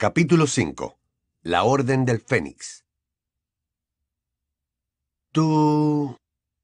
Capítulo 0.00 0.46
5. 0.46 0.98
La 1.42 1.64
Orden 1.64 2.06
del 2.06 2.22
Fénix. 2.22 2.86
Tú... 5.30 6.16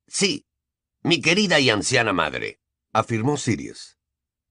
Sí, 0.07 0.47
mi 1.03 1.21
querida 1.21 1.61
y 1.61 1.69
anciana 1.69 2.15
madre, 2.15 2.61
afirmó 2.95 3.37
Sirius. 3.37 3.99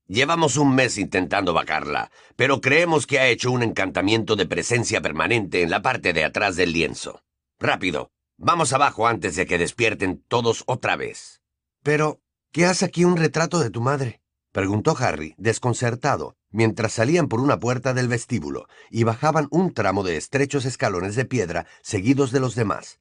Llevamos 0.06 0.58
un 0.58 0.76
mes 0.76 1.00
intentando 1.00 1.52
vacarla, 1.52 2.12
pero 2.36 2.62
creemos 2.62 3.08
que 3.08 3.18
ha 3.18 3.28
hecho 3.28 3.50
un 3.50 3.64
encantamiento 3.64 4.36
de 4.36 4.46
presencia 4.46 5.02
permanente 5.02 5.64
en 5.64 5.72
la 5.72 5.82
parte 5.82 6.14
de 6.14 6.24
atrás 6.24 6.56
del 6.56 6.72
lienzo. 6.72 7.24
Rápido, 7.58 8.12
vamos 8.38 8.72
abajo 8.72 9.08
antes 9.08 9.36
de 9.36 9.48
que 9.48 9.58
despierten 9.58 10.24
todos 10.28 10.64
otra 10.68 10.96
vez. 10.96 11.42
Pero, 11.82 12.22
¿qué 12.52 12.68
hace 12.68 12.86
aquí 12.86 13.04
un 13.04 13.18
retrato 13.18 13.58
de 13.58 13.72
tu 13.72 13.82
madre? 13.82 14.22
preguntó 14.52 14.96
Harry, 15.00 15.34
desconcertado, 15.40 16.38
mientras 16.56 16.94
salían 16.94 17.28
por 17.28 17.42
una 17.42 17.60
puerta 17.60 17.94
del 17.94 18.08
vestíbulo 18.08 18.68
y 18.90 19.04
bajaban 19.04 19.48
un 19.52 19.74
tramo 19.74 20.04
de 20.04 20.16
estrechos 20.16 20.64
escalones 20.64 21.16
de 21.16 21.26
piedra 21.26 21.68
seguidos 21.82 22.32
de 22.32 22.40
los 22.40 22.56
demás. 22.56 23.00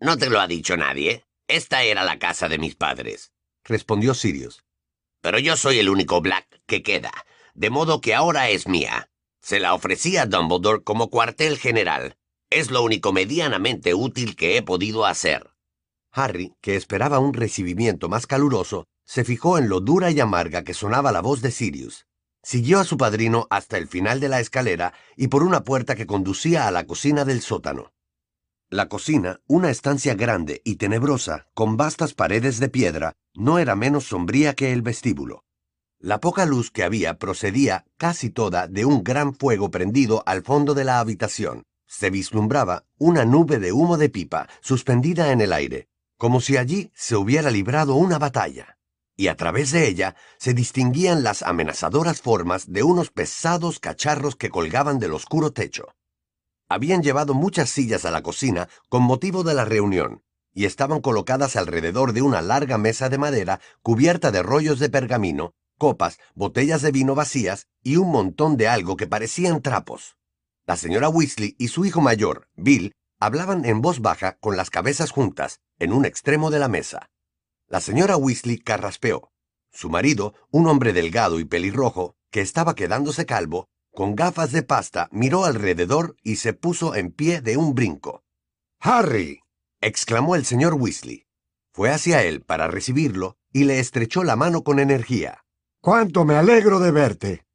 ¿No 0.00 0.16
te 0.16 0.30
lo 0.30 0.40
ha 0.40 0.46
dicho 0.46 0.76
nadie? 0.76 1.24
Esta 1.48 1.82
era 1.82 2.04
la 2.04 2.20
casa 2.20 2.48
de 2.48 2.58
mis 2.58 2.76
padres, 2.76 3.32
respondió 3.64 4.14
Sirius. 4.14 4.64
Pero 5.20 5.40
yo 5.40 5.56
soy 5.56 5.80
el 5.80 5.88
único 5.88 6.20
Black 6.20 6.46
que 6.66 6.84
queda, 6.84 7.12
de 7.54 7.70
modo 7.70 8.00
que 8.00 8.14
ahora 8.14 8.48
es 8.50 8.68
mía. 8.68 9.10
Se 9.40 9.58
la 9.58 9.74
ofrecí 9.74 10.16
a 10.16 10.26
Dumbledore 10.26 10.84
como 10.84 11.10
cuartel 11.10 11.58
general. 11.58 12.16
Es 12.50 12.70
lo 12.70 12.84
único 12.84 13.12
medianamente 13.12 13.94
útil 13.94 14.36
que 14.36 14.56
he 14.56 14.62
podido 14.62 15.06
hacer. 15.06 15.50
Harry, 16.12 16.54
que 16.60 16.76
esperaba 16.76 17.18
un 17.18 17.34
recibimiento 17.34 18.08
más 18.08 18.28
caluroso, 18.28 18.86
se 19.04 19.24
fijó 19.24 19.58
en 19.58 19.68
lo 19.68 19.80
dura 19.80 20.12
y 20.12 20.20
amarga 20.20 20.62
que 20.62 20.74
sonaba 20.74 21.10
la 21.10 21.20
voz 21.20 21.42
de 21.42 21.50
Sirius. 21.50 22.06
Siguió 22.44 22.80
a 22.80 22.84
su 22.84 22.96
padrino 22.96 23.46
hasta 23.50 23.78
el 23.78 23.86
final 23.86 24.18
de 24.18 24.28
la 24.28 24.40
escalera 24.40 24.92
y 25.16 25.28
por 25.28 25.44
una 25.44 25.62
puerta 25.62 25.94
que 25.94 26.06
conducía 26.06 26.66
a 26.66 26.72
la 26.72 26.86
cocina 26.86 27.24
del 27.24 27.40
sótano. 27.40 27.92
La 28.68 28.88
cocina, 28.88 29.40
una 29.46 29.70
estancia 29.70 30.14
grande 30.14 30.60
y 30.64 30.76
tenebrosa, 30.76 31.46
con 31.54 31.76
vastas 31.76 32.14
paredes 32.14 32.58
de 32.58 32.68
piedra, 32.68 33.12
no 33.34 33.58
era 33.58 33.76
menos 33.76 34.04
sombría 34.04 34.54
que 34.54 34.72
el 34.72 34.82
vestíbulo. 34.82 35.44
La 36.00 36.18
poca 36.18 36.44
luz 36.44 36.72
que 36.72 36.82
había 36.82 37.16
procedía 37.18 37.84
casi 37.96 38.30
toda 38.30 38.66
de 38.66 38.86
un 38.86 39.04
gran 39.04 39.34
fuego 39.34 39.70
prendido 39.70 40.24
al 40.26 40.42
fondo 40.42 40.74
de 40.74 40.84
la 40.84 40.98
habitación. 40.98 41.62
Se 41.86 42.10
vislumbraba 42.10 42.86
una 42.98 43.24
nube 43.24 43.58
de 43.60 43.70
humo 43.70 43.98
de 43.98 44.08
pipa 44.08 44.48
suspendida 44.62 45.30
en 45.30 45.42
el 45.42 45.52
aire, 45.52 45.86
como 46.16 46.40
si 46.40 46.56
allí 46.56 46.90
se 46.94 47.14
hubiera 47.14 47.50
librado 47.50 47.94
una 47.94 48.18
batalla 48.18 48.78
y 49.16 49.28
a 49.28 49.36
través 49.36 49.70
de 49.70 49.86
ella 49.86 50.16
se 50.38 50.54
distinguían 50.54 51.22
las 51.22 51.42
amenazadoras 51.42 52.20
formas 52.20 52.70
de 52.72 52.82
unos 52.82 53.10
pesados 53.10 53.78
cacharros 53.78 54.36
que 54.36 54.50
colgaban 54.50 54.98
del 54.98 55.12
oscuro 55.12 55.52
techo. 55.52 55.94
Habían 56.68 57.02
llevado 57.02 57.34
muchas 57.34 57.70
sillas 57.70 58.04
a 58.04 58.10
la 58.10 58.22
cocina 58.22 58.68
con 58.88 59.02
motivo 59.02 59.44
de 59.44 59.54
la 59.54 59.64
reunión, 59.64 60.22
y 60.54 60.64
estaban 60.64 61.00
colocadas 61.00 61.56
alrededor 61.56 62.12
de 62.12 62.22
una 62.22 62.42
larga 62.42 62.78
mesa 62.78 63.08
de 63.08 63.18
madera 63.18 63.60
cubierta 63.82 64.30
de 64.30 64.42
rollos 64.42 64.78
de 64.78 64.90
pergamino, 64.90 65.52
copas, 65.78 66.18
botellas 66.34 66.82
de 66.82 66.92
vino 66.92 67.14
vacías 67.14 67.66
y 67.82 67.96
un 67.96 68.10
montón 68.10 68.56
de 68.56 68.68
algo 68.68 68.96
que 68.96 69.06
parecían 69.06 69.62
trapos. 69.62 70.16
La 70.66 70.76
señora 70.76 71.08
Weasley 71.08 71.56
y 71.58 71.68
su 71.68 71.84
hijo 71.84 72.00
mayor, 72.00 72.48
Bill, 72.54 72.92
hablaban 73.18 73.64
en 73.64 73.80
voz 73.80 74.00
baja 74.00 74.36
con 74.40 74.56
las 74.56 74.70
cabezas 74.70 75.10
juntas, 75.10 75.60
en 75.78 75.92
un 75.92 76.04
extremo 76.04 76.50
de 76.50 76.58
la 76.58 76.68
mesa. 76.68 77.10
La 77.72 77.80
señora 77.80 78.18
Weasley 78.18 78.58
carraspeó. 78.58 79.32
Su 79.70 79.88
marido, 79.88 80.34
un 80.50 80.66
hombre 80.66 80.92
delgado 80.92 81.40
y 81.40 81.46
pelirrojo, 81.46 82.16
que 82.30 82.42
estaba 82.42 82.74
quedándose 82.74 83.24
calvo, 83.24 83.70
con 83.94 84.14
gafas 84.14 84.52
de 84.52 84.62
pasta, 84.62 85.08
miró 85.10 85.46
alrededor 85.46 86.14
y 86.22 86.36
se 86.36 86.52
puso 86.52 86.94
en 86.94 87.12
pie 87.12 87.40
de 87.40 87.56
un 87.56 87.74
brinco. 87.74 88.24
Harry. 88.78 89.40
exclamó 89.80 90.36
el 90.36 90.44
señor 90.44 90.74
Weasley. 90.74 91.24
Fue 91.72 91.88
hacia 91.88 92.22
él 92.22 92.42
para 92.42 92.68
recibirlo 92.68 93.38
y 93.54 93.64
le 93.64 93.78
estrechó 93.78 94.22
la 94.22 94.36
mano 94.36 94.64
con 94.64 94.78
energía. 94.78 95.42
¡Cuánto 95.80 96.26
me 96.26 96.34
alegro 96.34 96.78
de 96.78 96.90
verte! 96.90 97.46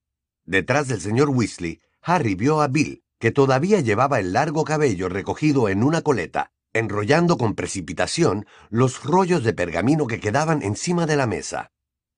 Detrás 0.45 0.87
del 0.87 0.99
señor 0.99 1.29
Weasley, 1.29 1.79
Harry 2.01 2.33
vio 2.33 2.61
a 2.61 2.67
Bill, 2.67 3.03
que 3.19 3.29
todavía 3.29 3.81
llevaba 3.81 4.19
el 4.19 4.33
largo 4.33 4.63
cabello 4.63 5.09
recogido 5.09 5.69
en 5.69 5.83
una 5.83 6.01
coleta 6.01 6.53
enrollando 6.77 7.37
con 7.37 7.55
precipitación 7.55 8.45
los 8.69 9.03
rollos 9.03 9.43
de 9.43 9.53
pergamino 9.53 10.07
que 10.07 10.19
quedaban 10.19 10.61
encima 10.61 11.05
de 11.05 11.15
la 11.15 11.27
mesa. 11.27 11.71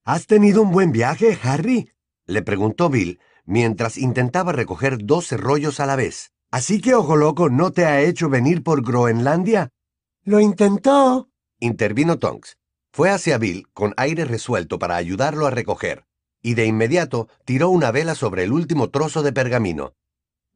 ¿Has 0.04 0.26
tenido 0.26 0.62
un 0.62 0.70
buen 0.70 0.92
viaje, 0.92 1.38
Harry? 1.42 1.92
le 2.26 2.42
preguntó 2.42 2.88
Bill 2.88 3.20
mientras 3.44 3.98
intentaba 3.98 4.52
recoger 4.52 4.98
doce 4.98 5.36
rollos 5.36 5.80
a 5.80 5.86
la 5.86 5.96
vez. 5.96 6.32
¿Así 6.50 6.80
que 6.80 6.94
Ojo 6.94 7.16
Loco 7.16 7.48
no 7.48 7.70
te 7.70 7.84
ha 7.84 8.00
hecho 8.00 8.28
venir 8.28 8.62
por 8.62 8.82
Groenlandia? 8.82 9.70
Lo 10.24 10.40
intentó, 10.40 11.28
intervino 11.58 12.18
Tonks. 12.18 12.58
Fue 12.92 13.10
hacia 13.10 13.38
Bill 13.38 13.68
con 13.72 13.94
aire 13.96 14.24
resuelto 14.24 14.78
para 14.78 14.96
ayudarlo 14.96 15.46
a 15.46 15.50
recoger, 15.50 16.06
y 16.42 16.54
de 16.54 16.66
inmediato 16.66 17.28
tiró 17.44 17.70
una 17.70 17.92
vela 17.92 18.14
sobre 18.14 18.44
el 18.44 18.52
último 18.52 18.90
trozo 18.90 19.22
de 19.22 19.32
pergamino. 19.32 19.94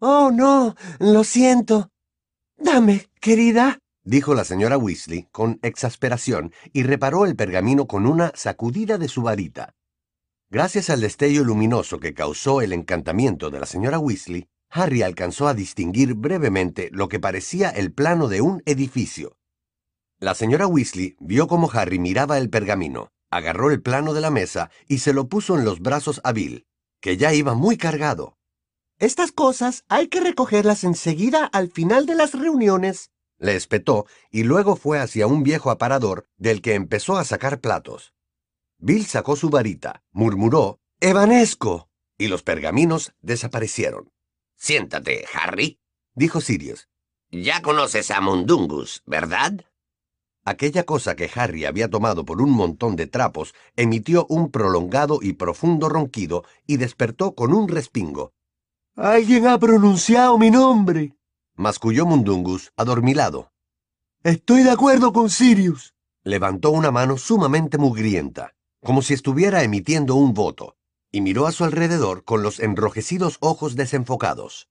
Oh, 0.01 0.31
no, 0.33 0.75
lo 0.99 1.23
siento. 1.23 1.91
Dame, 2.57 3.07
querida 3.21 3.79
dijo 4.05 4.35
la 4.35 4.45
señora 4.45 4.79
Weasley 4.79 5.29
con 5.33 5.59
exasperación 5.63 6.53
y 6.73 6.83
reparó 6.83 7.25
el 7.25 7.35
pergamino 7.35 7.87
con 7.87 8.07
una 8.07 8.31
sacudida 8.35 8.99
de 8.99 9.09
su 9.09 9.23
varita. 9.23 9.75
Gracias 10.51 10.91
al 10.91 11.01
destello 11.01 11.43
luminoso 11.43 11.99
que 11.99 12.15
causó 12.15 12.61
el 12.61 12.73
encantamiento 12.73 13.51
de 13.51 13.61
la 13.61 13.67
señora 13.67 13.99
Weasley, 13.99 14.47
Harry 14.71 15.03
alcanzó 15.03 15.49
a 15.49 15.55
distinguir 15.55 16.15
brevemente 16.15 16.91
lo 16.93 17.09
que 17.09 17.21
parecía 17.21 17.71
el 17.71 17.93
plano 17.93 18.29
de 18.29 18.41
un 18.41 18.63
edificio. 18.67 19.37
La 20.19 20.35
señora 20.35 20.67
Weasley 20.67 21.17
vio 21.19 21.49
cómo 21.49 21.71
Harry 21.73 21.99
miraba 21.99 22.39
el 22.39 22.51
pergamino, 22.51 23.11
agarró 23.31 23.71
el 23.71 23.83
plano 23.83 24.15
de 24.15 24.21
la 24.21 24.31
mesa 24.31 24.71
y 24.87 24.99
se 24.99 25.13
lo 25.13 25.29
puso 25.29 25.59
en 25.59 25.65
los 25.65 25.81
brazos 25.81 26.21
a 26.25 26.33
Bill, 26.33 26.67
que 27.01 27.17
ya 27.17 27.33
iba 27.35 27.55
muy 27.55 27.77
cargado. 27.77 28.37
Estas 28.99 29.33
cosas 29.33 29.85
hay 29.89 30.09
que 30.09 30.21
recogerlas 30.21 30.85
enseguida 30.85 31.47
al 31.47 31.71
final 31.71 32.07
de 32.07 32.15
las 32.15 32.33
reuniones, 32.33 33.11
le 33.45 33.57
espetó 33.57 34.07
y 34.31 34.43
luego 34.45 34.75
fue 34.75 34.99
hacia 34.99 35.27
un 35.27 35.43
viejo 35.43 35.71
aparador 35.71 36.27
del 36.39 36.63
que 36.63 36.75
empezó 36.75 37.19
a 37.19 37.25
sacar 37.25 37.61
platos. 37.61 38.15
Bill 38.79 39.05
sacó 39.07 39.37
su 39.37 39.51
varita, 39.51 40.03
murmuró 40.13 40.81
Evanesco, 41.01 41.91
y 42.17 42.29
los 42.29 42.43
pergaminos 42.43 43.13
desaparecieron. 43.21 44.11
Siéntate, 44.57 45.27
Harry, 45.35 45.79
dijo 46.15 46.41
Sirius. 46.41 46.89
Ya 47.31 47.61
conoces 47.61 48.11
a 48.11 48.21
Mundungus, 48.23 49.03
¿verdad? 49.05 49.67
Aquella 50.47 50.85
cosa 50.85 51.15
que 51.15 51.31
Harry 51.35 51.67
había 51.67 51.91
tomado 51.91 52.25
por 52.25 52.41
un 52.41 52.51
montón 52.51 52.97
de 52.97 53.07
trapos 53.07 53.55
emitió 53.77 54.27
un 54.29 54.51
prolongado 54.51 55.19
y 55.21 55.35
profundo 55.35 55.89
ronquido 55.89 56.45
y 56.67 56.79
despertó 56.79 57.35
con 57.35 57.53
un 57.53 57.69
respingo. 57.69 58.33
Alguien 58.95 59.47
ha 59.49 59.59
pronunciado 59.59 60.39
mi 60.39 60.51
nombre 60.51 61.15
masculló 61.55 62.07
Mundungus, 62.07 62.73
adormilado. 62.77 63.53
Estoy 64.23 64.63
de 64.63 64.71
acuerdo 64.71 65.13
con 65.13 65.31
Sirius. 65.31 65.95
Levantó 66.23 66.71
una 66.71 66.91
mano 66.91 67.19
sumamente 67.19 67.77
mugrienta, 67.77 68.55
como 68.83 69.03
si 69.03 69.15
estuviera 69.15 69.63
emitiendo 69.63 70.15
un 70.15 70.33
voto, 70.33 70.77
y 71.13 71.21
miró 71.21 71.47
a 71.47 71.53
su 71.53 71.65
alrededor 71.65 72.25
con 72.25 72.43
los 72.43 72.61
enrojecidos 72.61 73.37
ojos 73.41 73.77
desenfocados. 73.77 74.69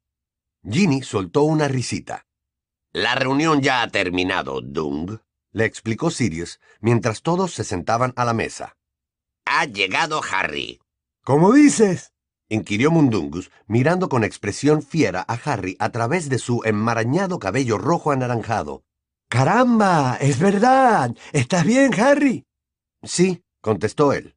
Ginny 0.64 1.04
soltó 1.04 1.44
una 1.44 1.68
risita. 1.68 2.26
La 2.92 3.16
reunión 3.16 3.62
ya 3.62 3.82
ha 3.82 3.88
terminado, 3.90 4.62
Dung, 4.62 5.20
le 5.52 5.66
explicó 5.66 6.10
Sirius, 6.10 6.60
mientras 6.80 7.22
todos 7.22 7.54
se 7.54 7.64
sentaban 7.64 8.14
a 8.16 8.26
la 8.26 8.34
mesa. 8.34 8.78
Ha 9.46 9.66
llegado 9.66 10.22
Harry. 10.32 10.80
¿Cómo 11.24 11.54
dices? 11.54 12.13
Inquirió 12.54 12.92
Mundungus, 12.92 13.52
mirando 13.68 14.10
con 14.10 14.24
expresión 14.24 14.84
fiera 14.84 15.26
a 15.28 15.34
Harry 15.34 15.76
a 15.80 15.90
través 15.90 16.30
de 16.30 16.38
su 16.38 16.62
enmarañado 16.66 17.40
cabello 17.40 17.78
rojo 17.78 18.12
anaranjado. 18.12 18.84
¡Caramba! 19.28 20.18
¡Es 20.22 20.38
verdad! 20.40 21.16
¿Estás 21.32 21.66
bien, 21.66 22.00
Harry? 22.00 22.46
Sí, 23.02 23.44
contestó 23.62 24.14
él. 24.14 24.36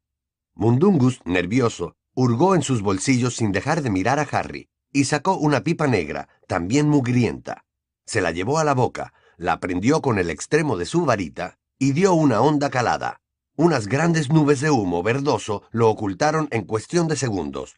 Mundungus, 0.55 1.21
nervioso, 1.27 1.97
hurgó 2.15 2.55
en 2.55 2.63
sus 2.63 2.81
bolsillos 2.81 3.37
sin 3.37 3.53
dejar 3.53 3.83
de 3.83 3.91
mirar 3.91 4.19
a 4.19 4.23
Harry, 4.23 4.71
y 4.93 5.05
sacó 5.05 5.37
una 5.37 5.61
pipa 5.61 5.87
negra, 5.87 6.31
también 6.49 6.89
mugrienta. 6.89 7.67
Se 8.07 8.23
la 8.23 8.31
llevó 8.31 8.59
a 8.59 8.65
la 8.65 8.73
boca, 8.73 9.13
la 9.37 9.61
prendió 9.61 10.01
con 10.01 10.19
el 10.19 10.31
extremo 10.31 10.79
de 10.79 10.87
su 10.87 11.05
varita 11.05 11.59
y 11.79 11.93
dio 11.93 12.15
una 12.15 12.41
honda 12.41 12.71
calada. 12.71 13.21
Unas 13.57 13.87
grandes 13.87 14.31
nubes 14.31 14.61
de 14.61 14.71
humo 14.71 15.03
verdoso 15.03 15.65
lo 15.71 15.91
ocultaron 15.91 16.49
en 16.51 16.65
cuestión 16.65 17.09
de 17.09 17.17
segundos. 17.17 17.77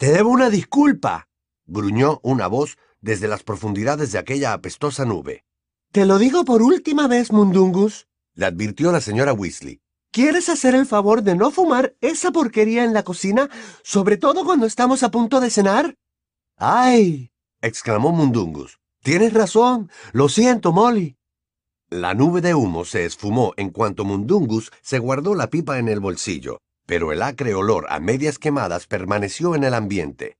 Te 0.00 0.12
debo 0.12 0.30
una 0.30 0.48
disculpa, 0.48 1.28
gruñó 1.66 2.20
una 2.22 2.46
voz 2.46 2.78
desde 3.02 3.28
las 3.28 3.42
profundidades 3.42 4.12
de 4.12 4.18
aquella 4.18 4.54
apestosa 4.54 5.04
nube. 5.04 5.44
Te 5.92 6.06
lo 6.06 6.16
digo 6.18 6.46
por 6.46 6.62
última 6.62 7.06
vez, 7.06 7.30
Mundungus, 7.30 8.08
le 8.32 8.46
advirtió 8.46 8.92
la 8.92 9.02
señora 9.02 9.34
Weasley. 9.34 9.82
¿Quieres 10.10 10.48
hacer 10.48 10.74
el 10.74 10.86
favor 10.86 11.22
de 11.22 11.34
no 11.36 11.50
fumar 11.50 11.96
esa 12.00 12.30
porquería 12.30 12.82
en 12.84 12.94
la 12.94 13.02
cocina, 13.02 13.50
sobre 13.82 14.16
todo 14.16 14.46
cuando 14.46 14.64
estamos 14.64 15.02
a 15.02 15.10
punto 15.10 15.38
de 15.38 15.50
cenar? 15.50 15.94
¡Ay! 16.56 17.30
exclamó 17.60 18.10
Mundungus. 18.10 18.80
Tienes 19.02 19.34
razón. 19.34 19.90
Lo 20.12 20.30
siento, 20.30 20.72
Molly. 20.72 21.18
La 21.90 22.14
nube 22.14 22.40
de 22.40 22.54
humo 22.54 22.86
se 22.86 23.04
esfumó 23.04 23.52
en 23.58 23.68
cuanto 23.68 24.06
Mundungus 24.06 24.72
se 24.80 24.98
guardó 24.98 25.34
la 25.34 25.50
pipa 25.50 25.78
en 25.78 25.88
el 25.88 26.00
bolsillo, 26.00 26.62
pero 26.90 27.12
el 27.12 27.22
acre 27.22 27.54
olor 27.54 27.86
a 27.88 28.00
medias 28.00 28.40
quemadas 28.40 28.88
permaneció 28.88 29.54
en 29.54 29.62
el 29.62 29.74
ambiente. 29.74 30.38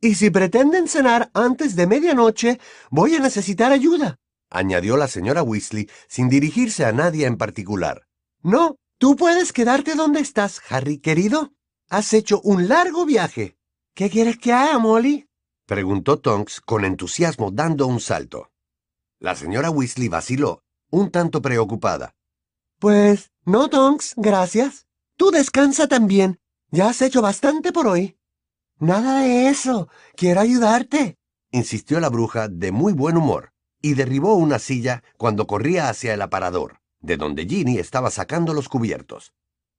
Y 0.00 0.14
si 0.14 0.30
pretenden 0.30 0.88
cenar 0.88 1.30
antes 1.34 1.76
de 1.76 1.86
medianoche, 1.86 2.58
voy 2.90 3.16
a 3.16 3.20
necesitar 3.20 3.70
ayuda, 3.70 4.16
añadió 4.48 4.96
la 4.96 5.08
señora 5.08 5.42
Weasley 5.42 5.90
sin 6.08 6.30
dirigirse 6.30 6.86
a 6.86 6.92
nadie 6.92 7.26
en 7.26 7.36
particular. 7.36 8.06
No, 8.42 8.76
tú 8.96 9.14
puedes 9.14 9.52
quedarte 9.52 9.94
donde 9.94 10.20
estás, 10.20 10.62
Harry 10.70 10.96
querido. 10.96 11.52
Has 11.90 12.14
hecho 12.14 12.40
un 12.44 12.66
largo 12.66 13.04
viaje. 13.04 13.58
¿Qué 13.94 14.08
quieres 14.08 14.38
que 14.38 14.54
haga, 14.54 14.78
Molly? 14.78 15.28
preguntó 15.66 16.18
Tonks 16.18 16.62
con 16.62 16.86
entusiasmo 16.86 17.50
dando 17.50 17.86
un 17.86 18.00
salto. 18.00 18.50
La 19.18 19.34
señora 19.36 19.68
Weasley 19.68 20.08
vaciló, 20.08 20.62
un 20.88 21.10
tanto 21.10 21.42
preocupada. 21.42 22.14
Pues 22.78 23.32
no, 23.44 23.68
Tonks, 23.68 24.14
gracias. 24.16 24.86
Tú 25.20 25.30
descansa 25.30 25.86
también. 25.86 26.40
Ya 26.70 26.88
has 26.88 27.02
hecho 27.02 27.20
bastante 27.20 27.72
por 27.72 27.86
hoy. 27.86 28.16
Nada 28.78 29.20
de 29.20 29.50
eso. 29.50 29.90
Quiero 30.16 30.40
ayudarte, 30.40 31.18
insistió 31.50 32.00
la 32.00 32.08
bruja 32.08 32.48
de 32.48 32.72
muy 32.72 32.94
buen 32.94 33.18
humor, 33.18 33.52
y 33.82 33.92
derribó 33.92 34.36
una 34.36 34.58
silla 34.58 35.02
cuando 35.18 35.46
corría 35.46 35.90
hacia 35.90 36.14
el 36.14 36.22
aparador, 36.22 36.80
de 37.00 37.18
donde 37.18 37.44
Ginny 37.44 37.76
estaba 37.76 38.10
sacando 38.10 38.54
los 38.54 38.70
cubiertos. 38.70 39.34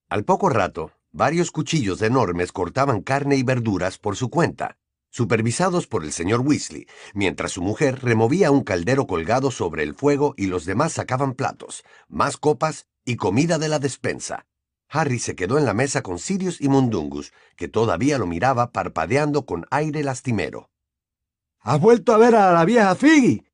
Al 0.09 0.25
poco 0.25 0.47
rato, 0.47 0.91
varios 1.11 1.49
cuchillos 1.49 2.03
enormes 2.03 2.51
cortaban 2.51 3.01
carne 3.01 3.35
y 3.35 3.41
verduras 3.41 3.97
por 3.97 4.15
su 4.17 4.29
cuenta, 4.29 4.77
supervisados 5.09 5.88
por 5.88 6.03
el 6.03 6.13
señor 6.13 6.41
Weasley, 6.41 6.85
mientras 7.15 7.53
su 7.53 7.63
mujer 7.63 8.03
removía 8.03 8.51
un 8.51 8.61
caldero 8.61 9.07
colgado 9.07 9.49
sobre 9.49 9.81
el 9.81 9.95
fuego 9.95 10.35
y 10.38 10.45
los 10.45 10.65
demás 10.65 10.93
sacaban 10.93 11.33
platos, 11.33 11.83
más 12.09 12.38
copas 12.38 12.85
y 13.05 13.15
comida 13.15 13.57
de 13.57 13.69
la 13.69 13.79
despensa. 13.79 14.45
Harry 14.91 15.19
se 15.19 15.35
quedó 15.35 15.57
en 15.57 15.65
la 15.65 15.73
mesa 15.73 16.03
con 16.03 16.19
Sirius 16.19 16.59
y 16.59 16.67
Mundungus, 16.67 17.31
que 17.55 17.67
todavía 17.67 18.17
lo 18.17 18.27
miraba 18.27 18.71
parpadeando 18.71 19.45
con 19.45 19.65
aire 19.71 20.03
lastimero. 20.03 20.69
¿Has 21.59 21.79
vuelto 21.79 22.13
a 22.13 22.17
ver 22.17 22.35
a 22.35 22.51
la 22.51 22.65
vieja 22.65 22.93
Figgy? 22.95 23.45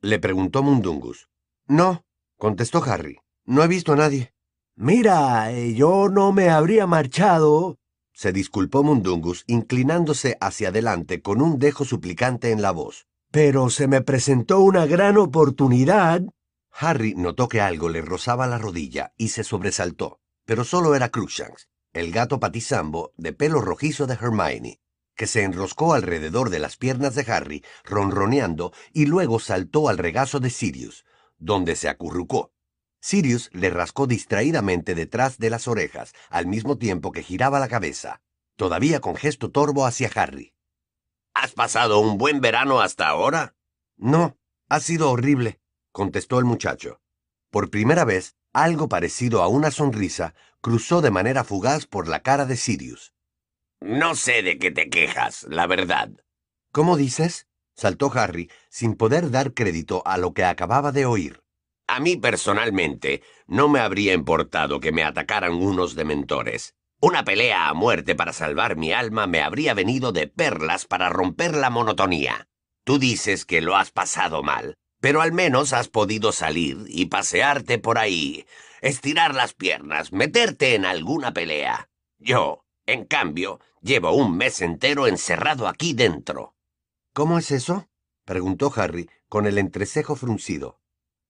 le 0.00 0.18
preguntó 0.18 0.62
Mundungus. 0.62 1.28
No, 1.66 2.04
contestó 2.38 2.82
Harry. 2.84 3.18
No 3.44 3.62
he 3.62 3.68
visto 3.68 3.92
a 3.92 3.96
nadie. 3.96 4.32
Mira, 4.76 5.50
eh, 5.52 5.74
yo 5.74 6.08
no 6.08 6.32
me 6.32 6.50
habría 6.50 6.86
marchado 6.86 7.78
se 8.14 8.32
disculpó 8.32 8.84
Mundungus, 8.84 9.44
inclinándose 9.48 10.38
hacia 10.40 10.68
adelante 10.68 11.20
con 11.20 11.42
un 11.42 11.58
dejo 11.58 11.84
suplicante 11.84 12.52
en 12.52 12.62
la 12.62 12.70
voz. 12.70 13.06
Pero 13.32 13.68
se 13.70 13.88
me 13.88 14.00
presentó 14.00 14.60
una 14.60 14.86
gran 14.86 15.18
oportunidad. 15.18 16.22
Harry 16.70 17.14
notó 17.16 17.48
que 17.48 17.60
algo 17.60 17.88
le 17.88 18.00
rozaba 18.02 18.46
la 18.46 18.58
rodilla 18.58 19.12
y 19.16 19.28
se 19.28 19.42
sobresaltó, 19.42 20.20
pero 20.44 20.64
solo 20.64 20.94
era 20.94 21.10
Crookshanks, 21.10 21.68
el 21.92 22.12
gato 22.12 22.40
patizambo 22.40 23.12
de 23.16 23.32
pelo 23.32 23.60
rojizo 23.60 24.06
de 24.06 24.14
Hermione, 24.14 24.80
que 25.14 25.26
se 25.26 25.42
enroscó 25.42 25.94
alrededor 25.94 26.50
de 26.50 26.58
las 26.58 26.76
piernas 26.76 27.14
de 27.14 27.30
Harry, 27.32 27.64
ronroneando, 27.84 28.72
y 28.92 29.06
luego 29.06 29.38
saltó 29.38 29.88
al 29.88 29.98
regazo 29.98 30.40
de 30.40 30.50
Sirius, 30.50 31.04
donde 31.38 31.76
se 31.76 31.88
acurrucó. 31.88 32.52
Sirius 33.00 33.50
le 33.52 33.70
rascó 33.70 34.06
distraídamente 34.06 34.94
detrás 34.94 35.38
de 35.38 35.50
las 35.50 35.68
orejas, 35.68 36.14
al 36.30 36.46
mismo 36.46 36.78
tiempo 36.78 37.12
que 37.12 37.22
giraba 37.22 37.60
la 37.60 37.68
cabeza, 37.68 38.22
todavía 38.56 39.00
con 39.00 39.14
gesto 39.14 39.50
torvo 39.50 39.86
hacia 39.86 40.10
Harry. 40.14 40.54
¿Has 41.34 41.52
pasado 41.52 42.00
un 42.00 42.16
buen 42.16 42.40
verano 42.40 42.80
hasta 42.80 43.08
ahora? 43.08 43.54
No, 43.96 44.38
ha 44.68 44.80
sido 44.80 45.10
horrible, 45.10 45.60
contestó 45.92 46.38
el 46.38 46.44
muchacho. 46.44 47.00
Por 47.50 47.70
primera 47.70 48.04
vez, 48.04 48.36
algo 48.54 48.88
parecido 48.88 49.42
a 49.42 49.48
una 49.48 49.70
sonrisa 49.70 50.34
cruzó 50.62 51.02
de 51.02 51.10
manera 51.10 51.44
fugaz 51.44 51.86
por 51.86 52.08
la 52.08 52.20
cara 52.20 52.46
de 52.46 52.56
Sirius. 52.56 53.12
No 53.80 54.14
sé 54.14 54.42
de 54.42 54.58
qué 54.58 54.70
te 54.70 54.88
quejas, 54.88 55.44
la 55.50 55.66
verdad. 55.66 56.10
¿Cómo 56.72 56.96
dices? 56.96 57.46
saltó 57.76 58.10
Harry, 58.14 58.50
sin 58.70 58.94
poder 58.94 59.30
dar 59.30 59.52
crédito 59.52 60.02
a 60.06 60.16
lo 60.16 60.32
que 60.32 60.44
acababa 60.44 60.92
de 60.92 61.04
oír. 61.04 61.42
A 61.86 62.00
mí 62.00 62.16
personalmente 62.16 63.22
no 63.46 63.68
me 63.68 63.80
habría 63.80 64.14
importado 64.14 64.80
que 64.80 64.92
me 64.92 65.04
atacaran 65.04 65.52
unos 65.52 65.94
dementores. 65.94 66.74
Una 67.00 67.24
pelea 67.24 67.68
a 67.68 67.74
muerte 67.74 68.14
para 68.14 68.32
salvar 68.32 68.76
mi 68.76 68.92
alma 68.92 69.26
me 69.26 69.42
habría 69.42 69.74
venido 69.74 70.12
de 70.12 70.28
perlas 70.28 70.86
para 70.86 71.10
romper 71.10 71.54
la 71.54 71.68
monotonía. 71.68 72.48
Tú 72.84 72.98
dices 72.98 73.44
que 73.44 73.60
lo 73.60 73.76
has 73.76 73.90
pasado 73.90 74.42
mal, 74.42 74.78
pero 75.04 75.20
al 75.20 75.32
menos 75.32 75.74
has 75.74 75.88
podido 75.88 76.32
salir 76.32 76.86
y 76.88 77.04
pasearte 77.04 77.78
por 77.78 77.98
ahí, 77.98 78.46
estirar 78.80 79.34
las 79.34 79.52
piernas, 79.52 80.14
meterte 80.14 80.74
en 80.74 80.86
alguna 80.86 81.34
pelea. 81.34 81.90
Yo, 82.16 82.64
en 82.86 83.04
cambio, 83.04 83.60
llevo 83.82 84.12
un 84.12 84.34
mes 84.38 84.62
entero 84.62 85.06
encerrado 85.06 85.68
aquí 85.68 85.92
dentro. 85.92 86.54
¿Cómo 87.12 87.36
es 87.36 87.50
eso? 87.50 87.86
preguntó 88.24 88.72
Harry, 88.74 89.10
con 89.28 89.46
el 89.46 89.58
entrecejo 89.58 90.16
fruncido. 90.16 90.80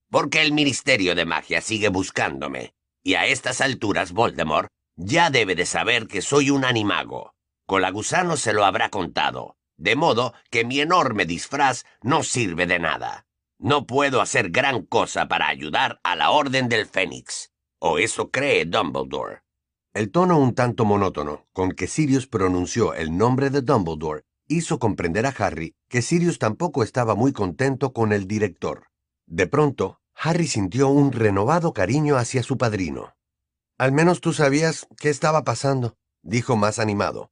Porque 0.08 0.42
el 0.42 0.52
Ministerio 0.52 1.16
de 1.16 1.24
Magia 1.24 1.60
sigue 1.60 1.88
buscándome, 1.88 2.74
y 3.02 3.14
a 3.14 3.26
estas 3.26 3.60
alturas 3.60 4.12
Voldemort 4.12 4.68
ya 4.94 5.30
debe 5.30 5.56
de 5.56 5.66
saber 5.66 6.06
que 6.06 6.22
soy 6.22 6.50
un 6.50 6.64
animago. 6.64 7.34
Colagusano 7.66 8.36
se 8.36 8.52
lo 8.52 8.64
habrá 8.64 8.90
contado, 8.90 9.56
de 9.76 9.96
modo 9.96 10.32
que 10.48 10.64
mi 10.64 10.78
enorme 10.78 11.26
disfraz 11.26 11.84
no 12.02 12.22
sirve 12.22 12.68
de 12.68 12.78
nada. 12.78 13.26
No 13.58 13.86
puedo 13.86 14.20
hacer 14.20 14.50
gran 14.50 14.82
cosa 14.82 15.28
para 15.28 15.48
ayudar 15.48 16.00
a 16.02 16.16
la 16.16 16.30
Orden 16.30 16.68
del 16.68 16.86
Fénix. 16.86 17.50
O 17.78 17.98
eso 17.98 18.30
cree 18.30 18.64
Dumbledore. 18.64 19.42
El 19.92 20.10
tono 20.10 20.38
un 20.38 20.54
tanto 20.54 20.84
monótono 20.84 21.46
con 21.52 21.70
que 21.72 21.86
Sirius 21.86 22.26
pronunció 22.26 22.94
el 22.94 23.16
nombre 23.16 23.50
de 23.50 23.62
Dumbledore 23.62 24.24
hizo 24.48 24.78
comprender 24.78 25.24
a 25.26 25.34
Harry 25.38 25.74
que 25.88 26.02
Sirius 26.02 26.38
tampoco 26.38 26.82
estaba 26.82 27.14
muy 27.14 27.32
contento 27.32 27.92
con 27.92 28.12
el 28.12 28.26
director. 28.26 28.88
De 29.26 29.46
pronto, 29.46 30.00
Harry 30.16 30.46
sintió 30.46 30.88
un 30.88 31.12
renovado 31.12 31.72
cariño 31.72 32.16
hacia 32.16 32.42
su 32.42 32.58
padrino. 32.58 33.14
Al 33.78 33.92
menos 33.92 34.20
tú 34.20 34.32
sabías 34.32 34.86
qué 34.98 35.10
estaba 35.10 35.44
pasando, 35.44 35.96
dijo 36.22 36.56
más 36.56 36.78
animado. 36.78 37.30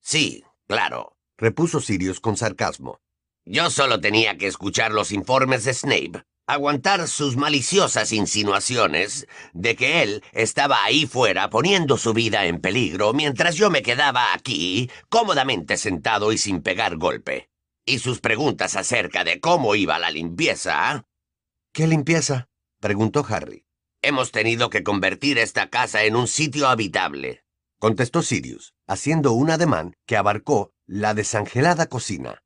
Sí, 0.00 0.44
claro, 0.66 1.16
repuso 1.36 1.80
Sirius 1.80 2.20
con 2.20 2.36
sarcasmo. 2.36 3.00
Yo 3.44 3.70
solo 3.70 4.00
tenía 4.00 4.38
que 4.38 4.46
escuchar 4.46 4.92
los 4.92 5.10
informes 5.10 5.64
de 5.64 5.74
Snape, 5.74 6.22
aguantar 6.46 7.08
sus 7.08 7.36
maliciosas 7.36 8.12
insinuaciones 8.12 9.26
de 9.52 9.74
que 9.74 10.02
él 10.02 10.22
estaba 10.32 10.84
ahí 10.84 11.06
fuera 11.06 11.50
poniendo 11.50 11.96
su 11.96 12.12
vida 12.12 12.46
en 12.46 12.60
peligro 12.60 13.12
mientras 13.12 13.56
yo 13.56 13.68
me 13.68 13.82
quedaba 13.82 14.32
aquí, 14.32 14.90
cómodamente 15.08 15.76
sentado 15.76 16.32
y 16.32 16.38
sin 16.38 16.62
pegar 16.62 16.98
golpe. 16.98 17.48
Y 17.84 17.98
sus 17.98 18.20
preguntas 18.20 18.76
acerca 18.76 19.24
de 19.24 19.40
cómo 19.40 19.74
iba 19.74 19.98
la 19.98 20.10
limpieza 20.12 21.04
¿Qué 21.72 21.86
limpieza? 21.86 22.48
preguntó 22.80 23.24
Harry. 23.28 23.64
Hemos 24.02 24.30
tenido 24.30 24.68
que 24.68 24.82
convertir 24.82 25.38
esta 25.38 25.70
casa 25.70 26.04
en 26.04 26.16
un 26.16 26.28
sitio 26.28 26.68
habitable, 26.68 27.44
contestó 27.80 28.22
Sirius, 28.22 28.74
haciendo 28.86 29.32
un 29.32 29.50
ademán 29.50 29.96
que 30.06 30.16
abarcó 30.16 30.72
la 30.86 31.14
desangelada 31.14 31.86
cocina. 31.86 32.41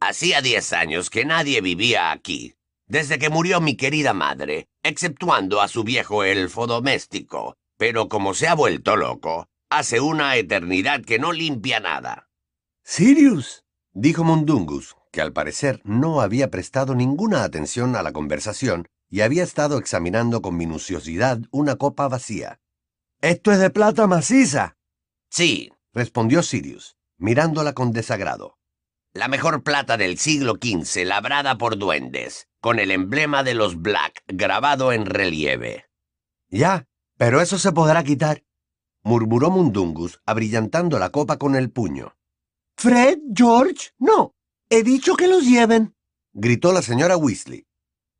Hacía 0.00 0.42
diez 0.42 0.72
años 0.72 1.08
que 1.08 1.24
nadie 1.24 1.60
vivía 1.62 2.12
aquí, 2.12 2.54
desde 2.86 3.18
que 3.18 3.30
murió 3.30 3.60
mi 3.60 3.76
querida 3.76 4.12
madre, 4.12 4.68
exceptuando 4.82 5.60
a 5.60 5.68
su 5.68 5.84
viejo 5.84 6.22
elfo 6.22 6.66
doméstico, 6.66 7.56
pero 7.78 8.08
como 8.08 8.34
se 8.34 8.46
ha 8.46 8.54
vuelto 8.54 8.96
loco, 8.96 9.48
hace 9.70 10.00
una 10.00 10.36
eternidad 10.36 11.02
que 11.02 11.18
no 11.18 11.32
limpia 11.32 11.80
nada. 11.80 12.28
Sirius, 12.84 13.64
dijo 13.92 14.22
Mundungus, 14.22 14.96
que 15.10 15.22
al 15.22 15.32
parecer 15.32 15.80
no 15.84 16.20
había 16.20 16.50
prestado 16.50 16.94
ninguna 16.94 17.42
atención 17.42 17.96
a 17.96 18.02
la 18.02 18.12
conversación 18.12 18.86
y 19.08 19.22
había 19.22 19.42
estado 19.42 19.78
examinando 19.78 20.42
con 20.42 20.56
minuciosidad 20.56 21.40
una 21.50 21.76
copa 21.76 22.06
vacía. 22.06 22.60
Esto 23.22 23.50
es 23.50 23.58
de 23.58 23.70
plata 23.70 24.06
maciza. 24.06 24.76
Sí, 25.30 25.72
respondió 25.94 26.42
Sirius, 26.42 26.96
mirándola 27.16 27.72
con 27.72 27.92
desagrado. 27.92 28.58
La 29.16 29.28
mejor 29.28 29.62
plata 29.62 29.96
del 29.96 30.18
siglo 30.18 30.58
XV 30.62 31.06
labrada 31.06 31.56
por 31.56 31.78
duendes, 31.78 32.48
con 32.60 32.78
el 32.78 32.90
emblema 32.90 33.42
de 33.44 33.54
los 33.54 33.80
Black 33.80 34.22
grabado 34.26 34.92
en 34.92 35.06
relieve. 35.06 35.86
Ya, 36.50 36.86
pero 37.16 37.40
eso 37.40 37.58
se 37.58 37.72
podrá 37.72 38.04
quitar, 38.04 38.44
murmuró 39.02 39.50
Mundungus, 39.50 40.20
abrillantando 40.26 40.98
la 40.98 41.08
copa 41.08 41.38
con 41.38 41.56
el 41.56 41.70
puño. 41.70 42.14
Fred, 42.76 43.18
George, 43.34 43.92
no, 43.98 44.34
He 44.68 44.82
dicho 44.82 45.16
que 45.16 45.28
los 45.28 45.46
lleven, 45.46 45.94
gritó 46.34 46.74
la 46.74 46.82
señora 46.82 47.16
Weasley. 47.16 47.66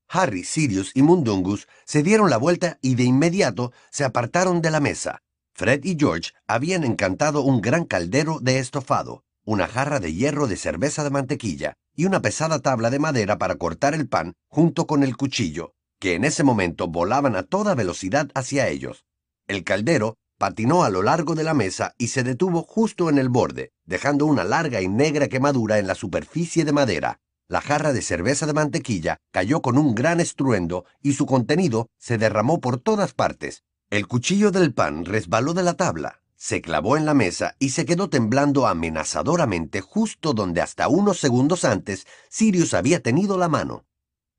Harry, 0.08 0.44
Sirius 0.44 0.92
y 0.94 1.02
Mundungus 1.02 1.68
se 1.84 2.02
dieron 2.02 2.30
la 2.30 2.38
vuelta 2.38 2.78
y 2.80 2.94
de 2.94 3.04
inmediato 3.04 3.70
se 3.90 4.04
apartaron 4.04 4.62
de 4.62 4.70
la 4.70 4.80
mesa. 4.80 5.22
Fred 5.52 5.84
y 5.84 5.94
George 5.98 6.32
habían 6.46 6.84
encantado 6.84 7.42
un 7.42 7.60
gran 7.60 7.84
caldero 7.84 8.38
de 8.40 8.60
estofado, 8.60 9.25
una 9.46 9.68
jarra 9.68 10.00
de 10.00 10.12
hierro 10.12 10.48
de 10.48 10.56
cerveza 10.56 11.04
de 11.04 11.10
mantequilla 11.10 11.74
y 11.94 12.04
una 12.04 12.20
pesada 12.20 12.58
tabla 12.58 12.90
de 12.90 12.98
madera 12.98 13.38
para 13.38 13.54
cortar 13.54 13.94
el 13.94 14.08
pan 14.08 14.34
junto 14.48 14.88
con 14.88 15.04
el 15.04 15.16
cuchillo, 15.16 15.72
que 16.00 16.14
en 16.14 16.24
ese 16.24 16.42
momento 16.42 16.88
volaban 16.88 17.36
a 17.36 17.44
toda 17.44 17.76
velocidad 17.76 18.28
hacia 18.34 18.68
ellos. 18.68 19.06
El 19.46 19.62
caldero 19.62 20.16
patinó 20.36 20.82
a 20.82 20.90
lo 20.90 21.02
largo 21.02 21.36
de 21.36 21.44
la 21.44 21.54
mesa 21.54 21.94
y 21.96 22.08
se 22.08 22.24
detuvo 22.24 22.62
justo 22.62 23.08
en 23.08 23.18
el 23.18 23.28
borde, 23.28 23.70
dejando 23.84 24.26
una 24.26 24.42
larga 24.42 24.82
y 24.82 24.88
negra 24.88 25.28
quemadura 25.28 25.78
en 25.78 25.86
la 25.86 25.94
superficie 25.94 26.64
de 26.64 26.72
madera. 26.72 27.20
La 27.48 27.60
jarra 27.60 27.92
de 27.92 28.02
cerveza 28.02 28.46
de 28.46 28.52
mantequilla 28.52 29.18
cayó 29.30 29.62
con 29.62 29.78
un 29.78 29.94
gran 29.94 30.18
estruendo 30.18 30.84
y 31.00 31.12
su 31.12 31.24
contenido 31.24 31.88
se 31.98 32.18
derramó 32.18 32.60
por 32.60 32.80
todas 32.80 33.14
partes. 33.14 33.62
El 33.90 34.08
cuchillo 34.08 34.50
del 34.50 34.74
pan 34.74 35.04
resbaló 35.04 35.54
de 35.54 35.62
la 35.62 35.74
tabla, 35.74 36.20
se 36.36 36.60
clavó 36.60 36.96
en 36.96 37.06
la 37.06 37.14
mesa 37.14 37.56
y 37.58 37.70
se 37.70 37.86
quedó 37.86 38.08
temblando 38.08 38.66
amenazadoramente 38.66 39.80
justo 39.80 40.32
donde 40.32 40.60
hasta 40.60 40.88
unos 40.88 41.18
segundos 41.18 41.64
antes 41.64 42.06
Sirius 42.28 42.74
había 42.74 43.02
tenido 43.02 43.38
la 43.38 43.48
mano. 43.48 43.86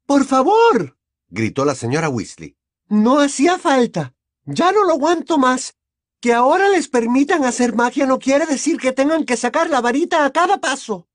¡Por 0.05 0.25
favor! 0.25 0.97
gritó 1.29 1.65
la 1.65 1.75
señora 1.75 2.09
Weasley. 2.09 2.55
No 2.87 3.19
hacía 3.19 3.57
falta. 3.57 4.13
Ya 4.45 4.71
no 4.71 4.85
lo 4.85 4.93
aguanto 4.93 5.37
más. 5.37 5.75
Que 6.21 6.33
ahora 6.33 6.69
les 6.69 6.87
permitan 6.87 7.43
hacer 7.43 7.75
magia 7.75 8.05
no 8.05 8.17
quiere 8.17 8.45
decir 8.45 8.77
que 8.77 8.93
tengan 8.93 9.25
que 9.25 9.37
sacar 9.37 9.69
la 9.69 9.81
varita 9.81 10.25
a 10.25 10.31
cada 10.31 10.59
paso. 10.59 11.07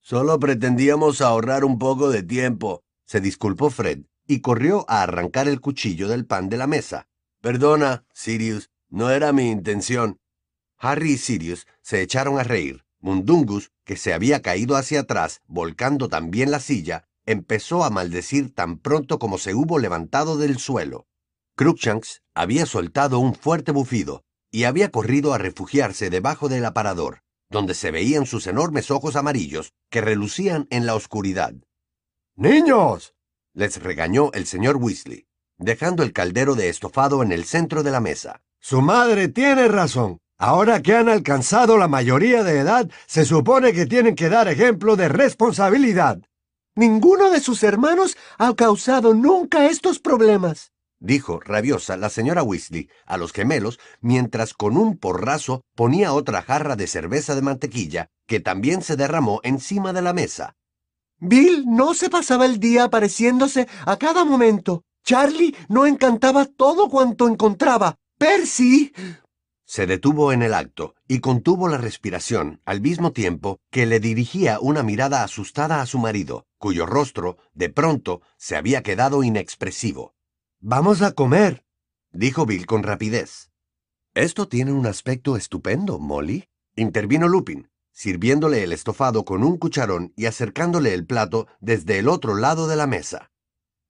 Solo 0.00 0.38
pretendíamos 0.40 1.20
ahorrar 1.20 1.64
un 1.64 1.78
poco 1.78 2.10
de 2.10 2.24
tiempo, 2.24 2.82
se 3.06 3.20
disculpó 3.20 3.70
Fred, 3.70 4.00
y 4.26 4.40
corrió 4.40 4.84
a 4.88 5.02
arrancar 5.02 5.46
el 5.46 5.60
cuchillo 5.60 6.08
del 6.08 6.26
pan 6.26 6.48
de 6.48 6.56
la 6.56 6.66
mesa. 6.66 7.06
Perdona, 7.40 8.04
Sirius, 8.12 8.70
no 8.90 9.10
era 9.10 9.32
mi 9.32 9.48
intención. 9.48 10.18
Harry 10.82 11.12
y 11.12 11.16
Sirius 11.16 11.66
se 11.80 12.02
echaron 12.02 12.38
a 12.38 12.42
reír. 12.42 12.84
Mundungus, 13.00 13.72
que 13.84 13.96
se 13.96 14.12
había 14.12 14.42
caído 14.42 14.76
hacia 14.76 15.00
atrás, 15.00 15.40
volcando 15.46 16.08
también 16.08 16.50
la 16.50 16.60
silla, 16.60 17.08
empezó 17.24 17.84
a 17.84 17.90
maldecir 17.90 18.54
tan 18.54 18.78
pronto 18.78 19.18
como 19.18 19.38
se 19.38 19.54
hubo 19.54 19.78
levantado 19.78 20.36
del 20.36 20.58
suelo. 20.58 21.06
Cruikshanks 21.56 22.22
había 22.34 22.66
soltado 22.66 23.18
un 23.18 23.34
fuerte 23.34 23.72
bufido 23.72 24.24
y 24.50 24.64
había 24.64 24.90
corrido 24.90 25.32
a 25.32 25.38
refugiarse 25.38 26.10
debajo 26.10 26.50
del 26.50 26.64
aparador 26.66 27.22
donde 27.52 27.74
se 27.74 27.92
veían 27.92 28.26
sus 28.26 28.48
enormes 28.48 28.90
ojos 28.90 29.14
amarillos 29.14 29.74
que 29.90 30.00
relucían 30.00 30.66
en 30.70 30.86
la 30.86 30.96
oscuridad. 30.96 31.54
¡Niños! 32.34 33.14
les 33.54 33.80
regañó 33.80 34.32
el 34.32 34.46
señor 34.46 34.78
Weasley, 34.78 35.28
dejando 35.58 36.02
el 36.02 36.14
caldero 36.14 36.54
de 36.54 36.70
estofado 36.70 37.22
en 37.22 37.30
el 37.30 37.44
centro 37.44 37.82
de 37.82 37.90
la 37.90 38.00
mesa. 38.00 38.42
Su 38.58 38.80
madre 38.80 39.28
tiene 39.28 39.68
razón. 39.68 40.21
Ahora 40.42 40.82
que 40.82 40.94
han 40.96 41.08
alcanzado 41.08 41.78
la 41.78 41.86
mayoría 41.86 42.42
de 42.42 42.58
edad, 42.58 42.90
se 43.06 43.24
supone 43.24 43.72
que 43.72 43.86
tienen 43.86 44.16
que 44.16 44.28
dar 44.28 44.48
ejemplo 44.48 44.96
de 44.96 45.08
responsabilidad. 45.08 46.20
Ninguno 46.74 47.30
de 47.30 47.40
sus 47.40 47.62
hermanos 47.62 48.16
ha 48.38 48.52
causado 48.54 49.14
nunca 49.14 49.66
estos 49.66 50.00
problemas 50.00 50.72
dijo 51.02 51.40
rabiosa 51.40 51.96
la 51.96 52.08
señora 52.08 52.42
Weasley 52.42 52.88
a 53.06 53.16
los 53.16 53.32
gemelos 53.32 53.78
mientras 54.00 54.54
con 54.54 54.76
un 54.76 54.96
porrazo 54.96 55.62
ponía 55.74 56.12
otra 56.12 56.42
jarra 56.42 56.76
de 56.76 56.86
cerveza 56.86 57.34
de 57.34 57.42
mantequilla 57.42 58.08
que 58.26 58.40
también 58.40 58.82
se 58.82 58.96
derramó 58.96 59.40
encima 59.42 59.92
de 59.92 60.02
la 60.02 60.12
mesa. 60.12 60.54
Bill 61.18 61.64
no 61.66 61.94
se 61.94 62.08
pasaba 62.08 62.46
el 62.46 62.58
día 62.58 62.84
apareciéndose 62.84 63.68
a 63.84 63.96
cada 63.96 64.24
momento. 64.24 64.84
Charlie 65.04 65.54
no 65.68 65.86
encantaba 65.86 66.46
todo 66.46 66.88
cuanto 66.88 67.28
encontraba. 67.28 67.96
Percy. 68.18 68.92
Se 69.74 69.86
detuvo 69.86 70.34
en 70.34 70.42
el 70.42 70.52
acto 70.52 70.96
y 71.08 71.20
contuvo 71.20 71.66
la 71.66 71.78
respiración 71.78 72.60
al 72.66 72.82
mismo 72.82 73.12
tiempo 73.12 73.58
que 73.70 73.86
le 73.86 74.00
dirigía 74.00 74.60
una 74.60 74.82
mirada 74.82 75.24
asustada 75.24 75.80
a 75.80 75.86
su 75.86 75.98
marido, 75.98 76.44
cuyo 76.58 76.84
rostro, 76.84 77.38
de 77.54 77.70
pronto, 77.70 78.20
se 78.36 78.54
había 78.54 78.82
quedado 78.82 79.24
inexpresivo. 79.24 80.14
Vamos 80.60 81.00
a 81.00 81.12
comer, 81.12 81.64
dijo 82.10 82.44
Bill 82.44 82.66
con 82.66 82.82
rapidez. 82.82 83.50
Esto 84.12 84.46
tiene 84.46 84.72
un 84.72 84.86
aspecto 84.86 85.38
estupendo, 85.38 85.98
Molly, 85.98 86.50
intervino 86.76 87.26
Lupin, 87.26 87.70
sirviéndole 87.92 88.64
el 88.64 88.72
estofado 88.72 89.24
con 89.24 89.42
un 89.42 89.56
cucharón 89.56 90.12
y 90.16 90.26
acercándole 90.26 90.92
el 90.92 91.06
plato 91.06 91.46
desde 91.60 91.98
el 91.98 92.10
otro 92.10 92.34
lado 92.34 92.68
de 92.68 92.76
la 92.76 92.86
mesa. 92.86 93.31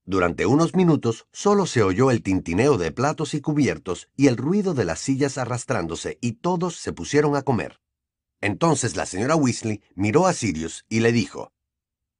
Durante 0.05 0.45
unos 0.45 0.75
minutos 0.75 1.27
solo 1.31 1.65
se 1.65 1.81
oyó 1.81 2.11
el 2.11 2.23
tintineo 2.23 2.77
de 2.77 2.91
platos 2.91 3.33
y 3.33 3.41
cubiertos 3.41 4.09
y 4.17 4.27
el 4.27 4.35
ruido 4.35 4.73
de 4.73 4.83
las 4.83 4.99
sillas 4.99 5.37
arrastrándose 5.37 6.17
y 6.19 6.33
todos 6.33 6.75
se 6.75 6.91
pusieron 6.91 7.37
a 7.37 7.43
comer. 7.43 7.79
Entonces 8.41 8.97
la 8.97 9.05
señora 9.05 9.37
Weasley 9.37 9.81
miró 9.95 10.27
a 10.27 10.33
Sirius 10.33 10.85
y 10.89 10.99
le 10.99 11.13
dijo, 11.13 11.53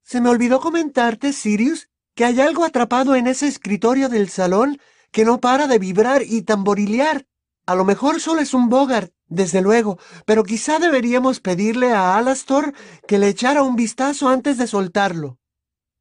Se 0.02 0.22
me 0.22 0.30
olvidó 0.30 0.62
comentarte, 0.62 1.34
Sirius, 1.34 1.90
que 2.16 2.24
hay 2.24 2.40
algo 2.40 2.64
atrapado 2.64 3.16
en 3.16 3.28
ese 3.28 3.48
escritorio 3.48 4.08
del 4.08 4.30
salón 4.30 4.80
que 5.12 5.26
no 5.26 5.42
para 5.42 5.68
de 5.68 5.78
vibrar 5.78 6.22
y 6.24 6.44
tamborilear. 6.44 7.28
A 7.66 7.76
lo 7.76 7.84
mejor 7.84 8.22
solo 8.22 8.40
es 8.40 8.54
un 8.54 8.70
Bogart, 8.70 9.12
desde 9.28 9.62
luego, 9.62 10.00
pero 10.26 10.44
quizá 10.44 10.80
deberíamos 10.80 11.42
pedirle 11.42 11.92
a 11.92 12.18
Alastor 12.18 12.74
que 13.08 13.20
le 13.20 13.28
echara 13.28 13.64
un 13.64 13.76
vistazo 13.76 14.30
antes 14.30 14.58
de 14.58 14.68
soltarlo. 14.68 15.38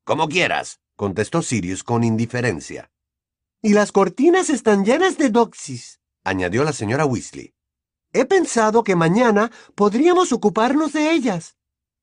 Como 0.05 0.29
quieras, 0.29 0.81
contestó 1.03 1.43
Sirius 1.43 1.83
con 1.83 2.05
indiferencia. 2.05 2.93
Y 3.61 3.73
las 3.73 3.91
cortinas 3.91 4.51
están 4.51 4.85
llenas 4.85 5.19
de 5.19 5.31
doxis, 5.31 6.01
añadió 6.23 6.63
la 6.63 6.73
señora 6.73 7.07
Weasley. 7.07 7.55
He 8.13 8.25
pensado 8.25 8.85
que 8.85 8.95
mañana 8.95 9.51
podríamos 9.75 10.33
ocuparnos 10.33 10.93
de 10.93 11.11
ellas. 11.11 11.57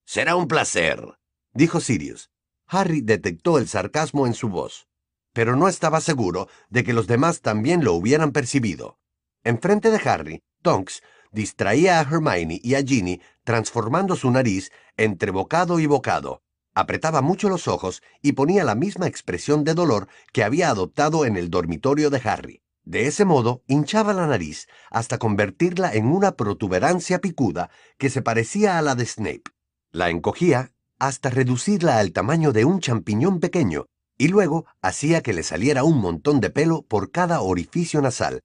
Será 0.06 0.36
un 0.36 0.50
placer, 0.50 1.18
dijo 1.54 1.80
Sirius. 1.80 2.30
Harry 2.68 3.00
detectó 3.00 3.58
el 3.58 3.70
sarcasmo 3.70 4.28
en 4.28 4.34
su 4.34 4.50
voz, 4.50 4.90
pero 5.32 5.56
no 5.56 5.70
estaba 5.70 6.02
seguro 6.02 6.50
de 6.68 6.84
que 6.84 6.92
los 6.92 7.08
demás 7.08 7.40
también 7.40 7.86
lo 7.86 7.94
hubieran 7.94 8.34
percibido. 8.34 9.00
Enfrente 9.46 9.92
de 9.92 10.10
Harry, 10.10 10.44
Tonks 10.62 11.04
distraía 11.32 12.00
a 12.00 12.02
Hermione 12.02 12.60
y 12.62 12.76
a 12.76 12.84
Ginny 12.84 13.22
transformando 13.46 14.18
su 14.18 14.30
nariz 14.30 14.74
entre 14.98 15.32
bocado 15.32 15.80
y 15.80 15.86
bocado. 15.86 16.44
Apretaba 16.80 17.22
mucho 17.22 17.50
los 17.50 17.68
ojos 17.68 18.02
y 18.22 18.32
ponía 18.32 18.64
la 18.64 18.74
misma 18.74 19.06
expresión 19.06 19.66
de 19.66 19.74
dolor 19.74 20.08
que 20.32 20.46
había 20.46 20.70
adoptado 20.70 21.26
en 21.26 21.36
el 21.36 21.50
dormitorio 21.50 22.10
de 22.10 22.22
Harry. 22.24 22.62
De 22.86 23.06
ese 23.06 23.26
modo, 23.26 23.64
hinchaba 23.68 24.14
la 24.14 24.28
nariz 24.28 24.66
hasta 24.90 25.18
convertirla 25.18 25.94
en 25.94 26.06
una 26.06 26.38
protuberancia 26.38 27.20
picuda 27.20 27.70
que 27.98 28.10
se 28.10 28.22
parecía 28.22 28.78
a 28.78 28.82
la 28.82 28.96
de 28.96 29.06
Snape. 29.06 29.44
La 29.92 30.10
encogía 30.10 30.72
hasta 31.00 31.30
reducirla 31.30 32.00
al 32.00 32.14
tamaño 32.14 32.54
de 32.54 32.64
un 32.64 32.80
champiñón 32.80 33.42
pequeño, 33.42 33.88
y 34.18 34.30
luego 34.30 34.66
hacía 34.82 35.22
que 35.22 35.34
le 35.34 35.44
saliera 35.44 35.84
un 35.84 35.98
montón 35.98 36.40
de 36.40 36.50
pelo 36.50 36.84
por 36.84 37.12
cada 37.12 37.42
orificio 37.42 38.02
nasal. 38.02 38.40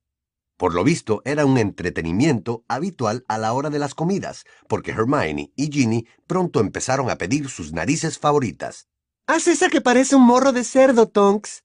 Por 0.56 0.75
lo 0.75 0.84
visto, 0.84 1.20
era 1.25 1.46
un 1.46 1.58
entretenimiento 1.58 2.64
habitual 2.68 3.25
a 3.28 3.38
la 3.38 3.52
hora 3.52 3.70
de 3.70 3.80
las 3.80 3.94
comidas, 3.94 4.44
porque 4.68 4.92
Hermione 4.92 5.52
y 5.56 5.73
Ginny 5.73 6.06
pronto 6.26 6.61
empezaron 6.61 7.11
a 7.11 7.16
pedir 7.16 7.49
sus 7.49 7.73
narices 7.73 8.18
favoritas. 8.18 8.88
Haz 9.26 9.49
esa 9.49 9.68
que 9.68 9.80
parece 9.80 10.16
un 10.16 10.23
morro 10.23 10.52
de 10.52 10.64
cerdo, 10.64 11.08
Tonks. 11.08 11.64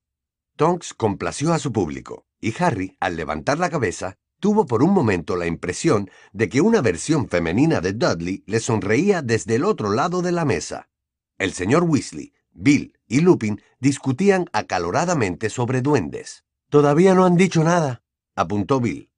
Tonks 0.56 0.94
complació 0.94 1.54
a 1.54 1.60
su 1.60 1.72
público, 1.72 2.26
y 2.42 2.54
Harry, 2.62 2.98
al 3.00 3.16
levantar 3.16 3.60
la 3.60 3.70
cabeza, 3.70 4.16
tuvo 4.40 4.66
por 4.66 4.82
un 4.82 4.92
momento 4.92 5.36
la 5.36 5.46
impresión 5.46 6.10
de 6.34 6.50
que 6.50 6.62
una 6.62 6.82
versión 6.82 7.28
femenina 7.28 7.82
de 7.82 7.94
Dudley 7.94 8.44
le 8.48 8.60
sonreía 8.60 9.22
desde 9.22 9.56
el 9.56 9.66
otro 9.66 9.92
lado 9.92 10.22
de 10.22 10.32
la 10.32 10.46
mesa. 10.46 10.90
El 11.38 11.54
señor 11.54 11.84
Weasley, 11.84 12.34
Bill 12.52 12.98
y 13.08 13.22
Lupin 13.22 13.62
discutían 13.80 14.46
acaloradamente 14.52 15.50
sobre 15.50 15.82
duendes. 15.82 16.44
Todavía 16.70 17.14
no 17.14 17.26
han 17.26 17.36
dicho 17.36 17.64
nada, 17.64 18.04
apuntó 18.40 18.80
Bill. 18.80 19.10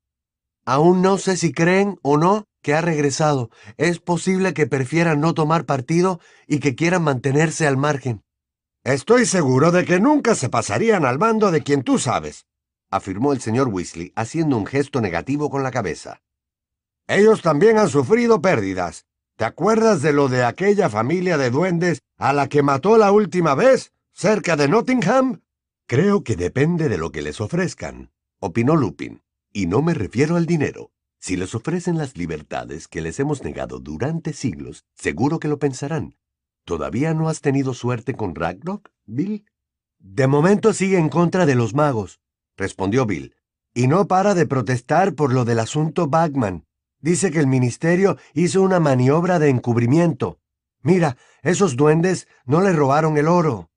Aún 0.66 1.01
no 1.01 1.18
sé 1.18 1.38
si 1.38 1.54
creen 1.54 2.00
o 2.01 2.18
no 2.18 2.46
que 2.62 2.74
ha 2.74 2.82
regresado. 2.82 3.50
Es 3.78 4.00
posible 4.00 4.54
que 4.54 4.68
prefieran 4.68 5.20
no 5.20 5.34
tomar 5.34 5.66
partido 5.66 6.20
y 6.48 6.60
que 6.60 6.75
quieran 6.75 7.04
mantenerse 7.04 7.68
al 7.68 7.78
margen. 7.78 8.24
Estoy 8.84 9.25
seguro 9.25 9.72
de 9.72 9.86
que 9.86 10.00
nunca 10.00 10.34
se 10.36 10.50
pasarían 10.50 11.06
al 11.06 11.20
mando 11.20 11.51
de 11.51 11.62
quien 11.62 11.84
tú 11.84 12.00
sabes, 12.00 12.48
afirmó 12.90 13.34
el 13.34 13.42
señor 13.42 13.68
Weasley 13.68 14.12
haciendo 14.16 14.58
un 14.58 14.66
gesto 14.66 15.01
negativo 15.01 15.50
con 15.50 15.62
la 15.62 15.72
cabeza. 15.72 16.22
Ellos 17.08 17.42
también 17.42 17.78
han 17.78 17.90
sufrido 17.90 18.42
pérdidas. 18.42 19.06
¿Te 19.38 19.46
acuerdas 19.46 20.01
de 20.01 20.13
lo 20.13 20.30
de 20.30 20.44
aquella 20.44 20.90
familia 20.90 21.38
de 21.38 21.50
duendes 21.50 22.01
a 22.18 22.34
la 22.34 22.48
que 22.48 22.63
mató 22.63 22.98
la 22.98 23.12
última 23.12 23.56
vez, 23.56 23.92
cerca 24.13 24.56
de 24.56 24.68
Nottingham? 24.68 25.42
Creo 25.88 26.24
que 26.24 26.36
depende 26.36 26.90
de 26.90 26.98
lo 26.98 27.12
que 27.12 27.22
les 27.22 27.42
ofrezcan, 27.42 28.12
opinó 28.42 28.76
Lupin. 28.76 29.22
Y 29.54 29.68
no 29.68 29.82
me 29.82 29.94
refiero 29.94 30.36
al 30.36 30.46
dinero. 30.46 30.92
Si 31.20 31.38
les 31.38 31.56
ofrecen 31.56 31.98
las 31.98 32.18
libertades 32.18 32.88
que 32.88 33.02
les 33.02 33.20
hemos 33.20 33.44
negado 33.44 33.80
durante 33.80 34.34
siglos, 34.34 34.86
seguro 34.96 35.40
que 35.40 35.48
lo 35.48 35.60
pensarán. 35.60 36.18
¿Todavía 36.66 37.14
no 37.14 37.30
has 37.30 37.42
tenido 37.42 37.74
suerte 37.74 38.16
con 38.16 38.36
Ragnarok, 38.36 38.90
Bill? 39.06 39.46
De 40.00 40.28
momento 40.28 40.74
sigue 40.74 40.98
en 40.98 41.10
contra 41.10 41.46
de 41.46 41.56
los 41.56 41.74
magos, 41.74 42.20
respondió 42.58 43.06
Bill. 43.06 43.36
Y 43.74 43.88
no 43.88 44.08
para 44.08 44.34
de 44.34 44.48
protestar 44.48 45.14
por 45.14 45.32
lo 45.32 45.46
del 45.46 45.60
asunto 45.60 46.08
Bagman. 46.08 46.66
Dice 47.00 47.32
que 47.32 47.40
el 47.40 47.48
ministerio 47.48 48.18
hizo 48.34 48.62
una 48.62 48.80
maniobra 48.80 49.40
de 49.40 49.50
encubrimiento. 49.50 50.40
Mira, 50.82 51.18
esos 51.42 51.76
duendes 51.76 52.28
no 52.46 52.62
le 52.62 52.74
robaron 52.74 53.18
el 53.18 53.28
oro. 53.28 53.71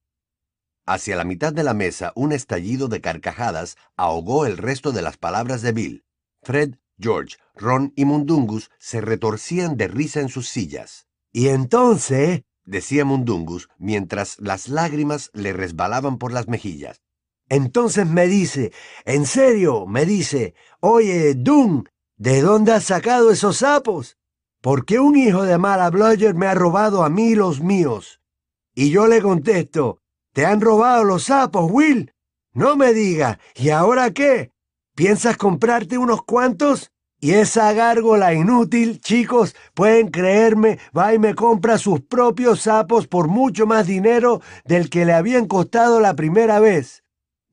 Hacia 0.87 1.17
la 1.17 1.25
mitad 1.25 1.53
de 1.53 1.65
la 1.65 1.73
mesa, 1.73 2.13
un 2.15 2.33
estallido 2.33 2.89
de 2.89 3.01
carcajadas 3.01 3.77
ahogó 3.97 4.45
el 4.45 4.59
resto 4.59 4.93
de 4.93 5.01
las 5.01 5.17
palabras 5.17 5.63
de 5.63 5.73
Bill. 5.73 6.05
Fred, 6.43 6.75
George, 6.99 7.37
Ron 7.55 7.95
y 7.97 8.05
Mundungus 8.05 8.71
se 8.79 9.01
retorcían 9.01 9.79
de 9.79 9.89
risa 9.89 10.21
en 10.21 10.29
sus 10.29 10.47
sillas. 10.47 11.07
Y 11.33 11.49
entonces, 11.49 12.43
decía 12.65 13.07
Mundungus, 13.07 13.71
mientras 13.79 14.39
las 14.41 14.69
lágrimas 14.69 15.31
le 15.33 15.55
resbalaban 15.55 16.19
por 16.19 16.33
las 16.33 16.49
mejillas. 16.49 17.01
Entonces 17.49 18.07
me 18.07 18.27
dice, 18.27 18.73
en 19.07 19.25
serio, 19.25 19.87
me 19.87 20.05
dice, 20.05 20.55
oye, 20.81 21.35
Dun, 21.35 21.89
¿de 22.17 22.43
dónde 22.43 22.73
has 22.73 22.85
sacado 22.85 23.31
esos 23.31 23.59
sapos? 23.59 24.19
Porque 24.61 24.99
un 24.99 25.17
hijo 25.17 25.45
de 25.45 25.57
mala 25.57 25.89
Bludger 25.89 26.35
me 26.35 26.47
ha 26.47 26.55
robado 26.55 27.05
a 27.05 27.09
mí 27.09 27.35
los 27.35 27.63
míos. 27.63 28.21
Y 28.75 28.91
yo 28.91 29.07
le 29.07 29.23
contesto, 29.23 30.03
¿te 30.35 30.45
han 30.45 30.61
robado 30.61 31.05
los 31.05 31.25
sapos, 31.25 31.71
Will? 31.71 32.13
No 32.53 32.77
me 32.77 32.93
diga, 32.93 33.39
¿y 33.55 33.71
ahora 33.71 34.13
qué? 34.13 34.51
¿Piensas 34.95 35.39
comprarte 35.39 35.97
unos 35.97 36.23
cuantos? 36.23 36.91
Y 37.21 37.33
esa 37.33 37.73
gárgola 37.73 38.35
inútil, 38.35 39.01
chicos, 39.01 39.57
pueden 39.73 40.09
creerme, 40.11 40.79
va 40.97 41.15
y 41.15 41.19
me 41.19 41.35
compra 41.35 41.79
sus 41.79 42.03
propios 42.03 42.61
sapos 42.63 43.07
por 43.07 43.29
mucho 43.29 43.67
más 43.67 43.87
dinero 43.87 44.43
del 44.67 44.91
que 44.91 45.07
le 45.07 45.15
habían 45.15 45.47
costado 45.47 46.01
la 46.01 46.15
primera 46.15 46.61
vez. 46.61 47.03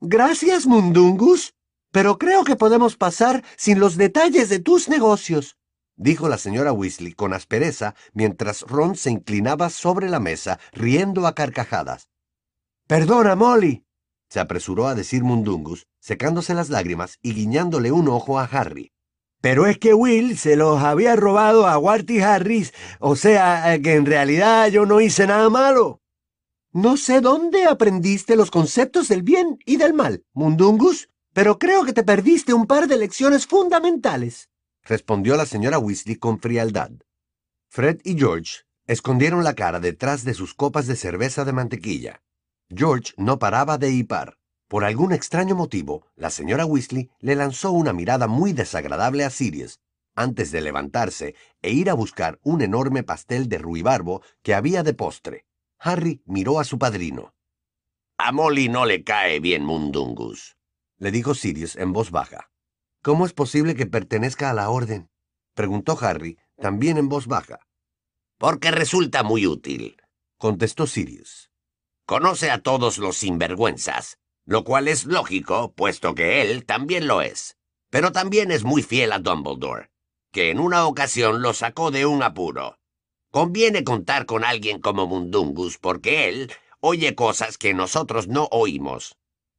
Gracias, 0.00 0.66
Mundungus, 0.66 1.54
pero 1.90 2.18
creo 2.18 2.44
que 2.44 2.56
podemos 2.56 2.96
pasar 2.96 3.44
sin 3.56 3.78
los 3.78 3.96
detalles 3.96 4.48
de 4.48 4.58
tus 4.58 4.88
negocios, 4.88 5.56
dijo 5.96 6.28
la 6.28 6.36
señora 6.36 6.72
Weasley 6.72 7.12
con 7.12 7.32
aspereza 7.32 7.94
mientras 8.12 8.62
Ron 8.62 8.96
se 8.96 9.10
inclinaba 9.10 9.70
sobre 9.70 10.10
la 10.10 10.20
mesa, 10.20 10.58
riendo 10.72 11.26
a 11.26 11.34
carcajadas. 11.34 12.11
Perdona, 12.86 13.34
Molly, 13.36 13.84
se 14.32 14.40
apresuró 14.40 14.86
a 14.86 14.94
decir 14.94 15.24
Mundungus, 15.24 15.86
secándose 16.00 16.54
las 16.54 16.70
lágrimas 16.70 17.18
y 17.20 17.34
guiñándole 17.34 17.92
un 17.92 18.08
ojo 18.08 18.38
a 18.38 18.44
Harry. 18.44 18.90
Pero 19.42 19.66
es 19.66 19.76
que 19.76 19.92
Will 19.92 20.38
se 20.38 20.56
los 20.56 20.82
había 20.82 21.16
robado 21.16 21.66
a 21.66 21.76
Warty 21.76 22.20
Harris, 22.20 22.72
o 22.98 23.14
sea, 23.14 23.74
eh, 23.74 23.82
que 23.82 23.92
en 23.92 24.06
realidad 24.06 24.68
yo 24.68 24.86
no 24.86 25.02
hice 25.02 25.26
nada 25.26 25.50
malo. 25.50 26.00
No 26.72 26.96
sé 26.96 27.20
dónde 27.20 27.66
aprendiste 27.66 28.34
los 28.34 28.50
conceptos 28.50 29.08
del 29.08 29.22
bien 29.22 29.58
y 29.66 29.76
del 29.76 29.92
mal, 29.92 30.24
Mundungus, 30.32 31.10
pero 31.34 31.58
creo 31.58 31.84
que 31.84 31.92
te 31.92 32.02
perdiste 32.02 32.54
un 32.54 32.66
par 32.66 32.88
de 32.88 32.96
lecciones 32.96 33.46
fundamentales, 33.46 34.48
respondió 34.82 35.36
la 35.36 35.44
señora 35.44 35.78
Weasley 35.78 36.16
con 36.16 36.40
frialdad. 36.40 36.90
Fred 37.68 38.00
y 38.04 38.18
George 38.18 38.60
escondieron 38.86 39.44
la 39.44 39.52
cara 39.52 39.78
detrás 39.78 40.24
de 40.24 40.32
sus 40.32 40.54
copas 40.54 40.86
de 40.86 40.96
cerveza 40.96 41.44
de 41.44 41.52
mantequilla. 41.52 42.22
George 42.74 43.12
no 43.18 43.38
paraba 43.38 43.76
de 43.76 43.90
hipar. 43.90 44.38
Por 44.66 44.84
algún 44.84 45.12
extraño 45.12 45.54
motivo, 45.54 46.06
la 46.16 46.30
señora 46.30 46.64
Weasley 46.64 47.10
le 47.18 47.34
lanzó 47.34 47.70
una 47.72 47.92
mirada 47.92 48.26
muy 48.26 48.54
desagradable 48.54 49.24
a 49.24 49.30
Sirius, 49.30 49.80
antes 50.14 50.50
de 50.50 50.62
levantarse 50.62 51.34
e 51.60 51.72
ir 51.72 51.90
a 51.90 51.94
buscar 51.94 52.38
un 52.42 52.62
enorme 52.62 53.02
pastel 53.02 53.48
de 53.50 53.58
ruibarbo 53.58 54.22
que 54.42 54.54
había 54.54 54.82
de 54.82 54.94
postre. 54.94 55.44
Harry 55.78 56.22
miró 56.24 56.60
a 56.60 56.64
su 56.64 56.78
padrino. 56.78 57.34
A 58.16 58.32
Molly 58.32 58.70
no 58.70 58.86
le 58.86 59.04
cae 59.04 59.40
bien 59.40 59.64
Mundungus, 59.64 60.56
le 60.96 61.10
dijo 61.10 61.34
Sirius 61.34 61.76
en 61.76 61.92
voz 61.92 62.10
baja. 62.10 62.50
¿Cómo 63.02 63.26
es 63.26 63.34
posible 63.34 63.74
que 63.74 63.84
pertenezca 63.84 64.48
a 64.48 64.54
la 64.54 64.70
orden? 64.70 65.10
preguntó 65.54 65.98
Harry, 66.00 66.38
también 66.56 66.96
en 66.96 67.10
voz 67.10 67.26
baja. 67.26 67.60
Porque 68.38 68.70
resulta 68.70 69.22
muy 69.22 69.46
útil, 69.46 69.96
contestó 70.38 70.86
Sirius. 70.86 71.51
Conoce 72.06 72.50
a 72.50 72.58
todos 72.58 72.98
los 72.98 73.16
sinvergüenzas 73.16 74.18
lo 74.44 74.64
cual 74.64 74.88
es 74.88 75.04
lógico, 75.04 75.72
puesto 75.72 76.14
que 76.14 76.42
él 76.42 76.64
también 76.64 77.06
lo 77.06 77.22
es. 77.22 77.56
Pero 77.90 78.12
también 78.12 78.50
es 78.50 78.64
muy 78.64 78.82
fiel 78.82 79.12
a 79.12 79.18
Dumbledore, 79.18 79.90
que 80.32 80.50
en 80.50 80.58
una 80.58 80.86
ocasión 80.86 81.42
lo 81.42 81.52
sacó 81.52 81.90
de 81.90 82.06
un 82.06 82.22
apuro. 82.22 82.78
Conviene 83.30 83.84
contar 83.84 84.26
con 84.26 84.44
alguien 84.44 84.80
como 84.80 85.06
Mundungus, 85.06 85.78
porque 85.78 86.28
él 86.28 86.52
oye 86.80 87.14
cosas 87.14 87.58
que 87.58 87.74
nosotros 87.74 88.28
no 88.28 88.48
oímos. 88.50 89.16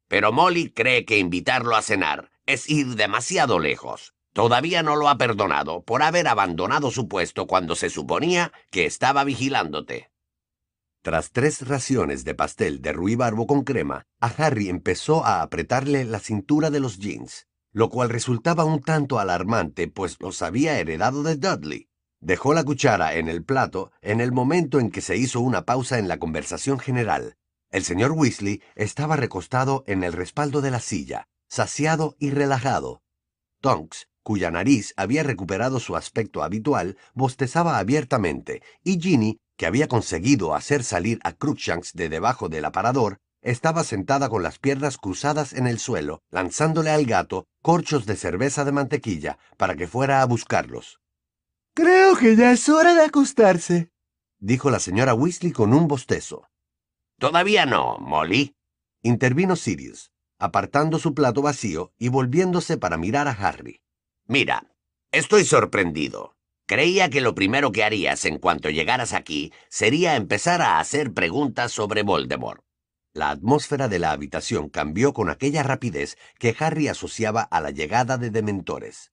Pero 0.08 0.32
Molly 0.32 0.70
cree 0.70 1.04
que 1.04 1.18
invitarlo 1.18 1.74
a 1.74 1.82
cenar 1.82 2.30
es 2.46 2.68
ir 2.68 2.88
demasiado 2.88 3.58
lejos. 3.58 4.14
Todavía 4.32 4.82
no 4.82 4.96
lo 4.96 5.08
ha 5.08 5.16
perdonado 5.16 5.82
por 5.82 6.02
haber 6.02 6.28
abandonado 6.28 6.90
su 6.90 7.08
puesto 7.08 7.46
cuando 7.46 7.76
se 7.76 7.88
suponía 7.88 8.52
que 8.70 8.84
estaba 8.84 9.24
vigilándote. 9.24 10.10
Tras 11.04 11.32
tres 11.32 11.68
raciones 11.68 12.24
de 12.24 12.34
pastel 12.34 12.80
de 12.80 12.94
ruibarbo 12.94 13.46
con 13.46 13.62
crema, 13.62 14.06
a 14.20 14.28
Harry 14.28 14.70
empezó 14.70 15.22
a 15.26 15.42
apretarle 15.42 16.06
la 16.06 16.18
cintura 16.18 16.70
de 16.70 16.80
los 16.80 16.98
jeans, 16.98 17.46
lo 17.72 17.90
cual 17.90 18.08
resultaba 18.08 18.64
un 18.64 18.80
tanto 18.80 19.18
alarmante, 19.18 19.86
pues 19.86 20.16
los 20.18 20.40
había 20.40 20.78
heredado 20.78 21.22
de 21.22 21.36
Dudley. 21.36 21.90
Dejó 22.22 22.54
la 22.54 22.64
cuchara 22.64 23.16
en 23.16 23.28
el 23.28 23.44
plato 23.44 23.92
en 24.00 24.22
el 24.22 24.32
momento 24.32 24.80
en 24.80 24.90
que 24.90 25.02
se 25.02 25.18
hizo 25.18 25.40
una 25.40 25.66
pausa 25.66 25.98
en 25.98 26.08
la 26.08 26.16
conversación 26.16 26.78
general. 26.78 27.36
El 27.70 27.84
señor 27.84 28.12
Weasley 28.12 28.62
estaba 28.74 29.16
recostado 29.16 29.84
en 29.86 30.04
el 30.04 30.14
respaldo 30.14 30.62
de 30.62 30.70
la 30.70 30.80
silla, 30.80 31.28
saciado 31.50 32.16
y 32.18 32.30
relajado. 32.30 33.02
Tonks, 33.60 34.08
cuya 34.22 34.50
nariz 34.50 34.94
había 34.96 35.22
recuperado 35.22 35.80
su 35.80 35.96
aspecto 35.96 36.42
habitual, 36.42 36.96
bostezaba 37.12 37.78
abiertamente, 37.78 38.62
y 38.82 38.98
Ginny 38.98 39.38
que 39.56 39.66
había 39.66 39.88
conseguido 39.88 40.54
hacer 40.54 40.84
salir 40.84 41.18
a 41.24 41.32
Cruikshanks 41.32 41.92
de 41.92 42.08
debajo 42.08 42.48
del 42.48 42.64
aparador, 42.64 43.18
estaba 43.42 43.84
sentada 43.84 44.28
con 44.28 44.42
las 44.42 44.58
piernas 44.58 44.96
cruzadas 44.96 45.52
en 45.52 45.66
el 45.66 45.78
suelo, 45.78 46.22
lanzándole 46.30 46.90
al 46.90 47.04
gato 47.04 47.46
corchos 47.62 48.06
de 48.06 48.16
cerveza 48.16 48.64
de 48.64 48.72
mantequilla 48.72 49.38
para 49.56 49.76
que 49.76 49.86
fuera 49.86 50.22
a 50.22 50.26
buscarlos. 50.26 51.00
Creo 51.74 52.16
que 52.16 52.36
ya 52.36 52.52
es 52.52 52.68
hora 52.68 52.94
de 52.94 53.04
acostarse, 53.04 53.90
dijo 54.38 54.70
la 54.70 54.78
señora 54.78 55.14
Weasley 55.14 55.52
con 55.52 55.74
un 55.74 55.88
bostezo. 55.88 56.48
Todavía 57.18 57.66
no, 57.66 57.98
Molly, 57.98 58.54
intervino 59.02 59.56
Sirius, 59.56 60.10
apartando 60.38 60.98
su 60.98 61.14
plato 61.14 61.42
vacío 61.42 61.92
y 61.98 62.08
volviéndose 62.08 62.76
para 62.76 62.96
mirar 62.96 63.28
a 63.28 63.32
Harry. 63.32 63.80
Mira, 64.26 64.70
estoy 65.10 65.44
sorprendido. 65.44 66.33
Creía 66.66 67.10
que 67.10 67.20
lo 67.20 67.34
primero 67.34 67.72
que 67.72 67.84
harías 67.84 68.24
en 68.24 68.38
cuanto 68.38 68.70
llegaras 68.70 69.12
aquí 69.12 69.52
sería 69.68 70.16
empezar 70.16 70.62
a 70.62 70.80
hacer 70.80 71.12
preguntas 71.12 71.72
sobre 71.72 72.02
Voldemort. 72.02 72.62
La 73.12 73.30
atmósfera 73.30 73.86
de 73.86 73.98
la 73.98 74.12
habitación 74.12 74.70
cambió 74.70 75.12
con 75.12 75.28
aquella 75.28 75.62
rapidez 75.62 76.16
que 76.38 76.56
Harry 76.58 76.88
asociaba 76.88 77.42
a 77.42 77.60
la 77.60 77.70
llegada 77.70 78.16
de 78.16 78.30
dementores. 78.30 79.12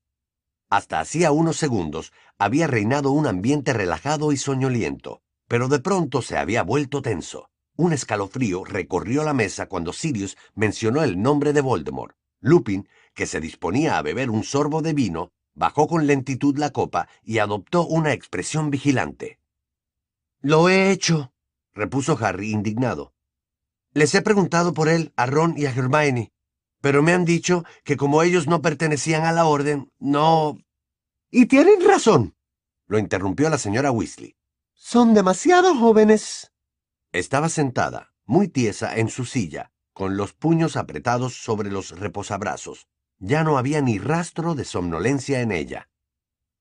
Hasta 0.69 1.01
hacía 1.01 1.33
unos 1.33 1.57
segundos 1.57 2.13
había 2.39 2.67
reinado 2.67 3.11
un 3.11 3.27
ambiente 3.27 3.73
relajado 3.73 4.31
y 4.31 4.37
soñoliento, 4.37 5.21
pero 5.49 5.67
de 5.67 5.79
pronto 5.79 6.21
se 6.21 6.37
había 6.37 6.63
vuelto 6.63 7.01
tenso. 7.01 7.49
Un 7.75 7.91
escalofrío 7.91 8.63
recorrió 8.63 9.25
la 9.25 9.33
mesa 9.33 9.65
cuando 9.65 9.91
Sirius 9.91 10.37
mencionó 10.55 11.03
el 11.03 11.21
nombre 11.21 11.51
de 11.51 11.59
Voldemort. 11.59 12.15
Lupin, 12.39 12.87
que 13.13 13.27
se 13.27 13.41
disponía 13.41 13.97
a 13.97 14.01
beber 14.01 14.29
un 14.29 14.45
sorbo 14.45 14.81
de 14.81 14.93
vino, 14.93 15.33
Bajó 15.53 15.87
con 15.87 16.07
lentitud 16.07 16.57
la 16.57 16.71
copa 16.71 17.07
y 17.23 17.39
adoptó 17.39 17.85
una 17.85 18.13
expresión 18.13 18.71
vigilante. 18.71 19.39
Lo 20.41 20.69
he 20.69 20.91
hecho, 20.91 21.33
repuso 21.73 22.17
Harry 22.19 22.51
indignado. 22.51 23.13
Les 23.93 24.15
he 24.15 24.21
preguntado 24.21 24.73
por 24.73 24.89
él 24.89 25.13
a 25.17 25.25
Ron 25.25 25.55
y 25.57 25.65
a 25.65 25.71
Hermione, 25.71 26.31
pero 26.81 27.03
me 27.03 27.13
han 27.13 27.25
dicho 27.25 27.63
que 27.83 27.97
como 27.97 28.23
ellos 28.23 28.47
no 28.47 28.61
pertenecían 28.61 29.23
a 29.25 29.31
la 29.31 29.45
orden, 29.45 29.91
no... 29.99 30.57
Y 31.29 31.45
tienen 31.45 31.85
razón, 31.87 32.35
lo 32.87 32.97
interrumpió 32.97 33.49
la 33.49 33.57
señora 33.57 33.91
Weasley. 33.91 34.35
Son 34.73 35.13
demasiado 35.13 35.75
jóvenes. 35.77 36.51
Estaba 37.11 37.49
sentada, 37.49 38.13
muy 38.25 38.47
tiesa, 38.47 38.97
en 38.97 39.09
su 39.09 39.25
silla, 39.25 39.71
con 39.93 40.17
los 40.17 40.33
puños 40.33 40.75
apretados 40.75 41.35
sobre 41.35 41.69
los 41.69 41.99
reposabrazos, 41.99 42.87
ya 43.21 43.43
no 43.43 43.57
había 43.57 43.81
ni 43.81 43.99
rastro 43.99 44.55
de 44.55 44.65
somnolencia 44.65 45.41
en 45.41 45.51
ella. 45.51 45.88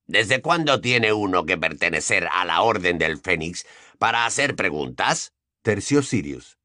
¿Desde 0.06 0.42
cuándo 0.42 0.80
tiene 0.80 1.12
uno 1.12 1.46
que 1.46 1.56
pertenecer 1.56 2.28
a 2.30 2.44
la 2.44 2.60
Orden 2.62 2.98
del 2.98 3.18
Fénix 3.18 3.66
para 3.98 4.26
hacer 4.26 4.56
preguntas? 4.56 5.32
terció 5.62 6.02
Sirius. 6.02 6.58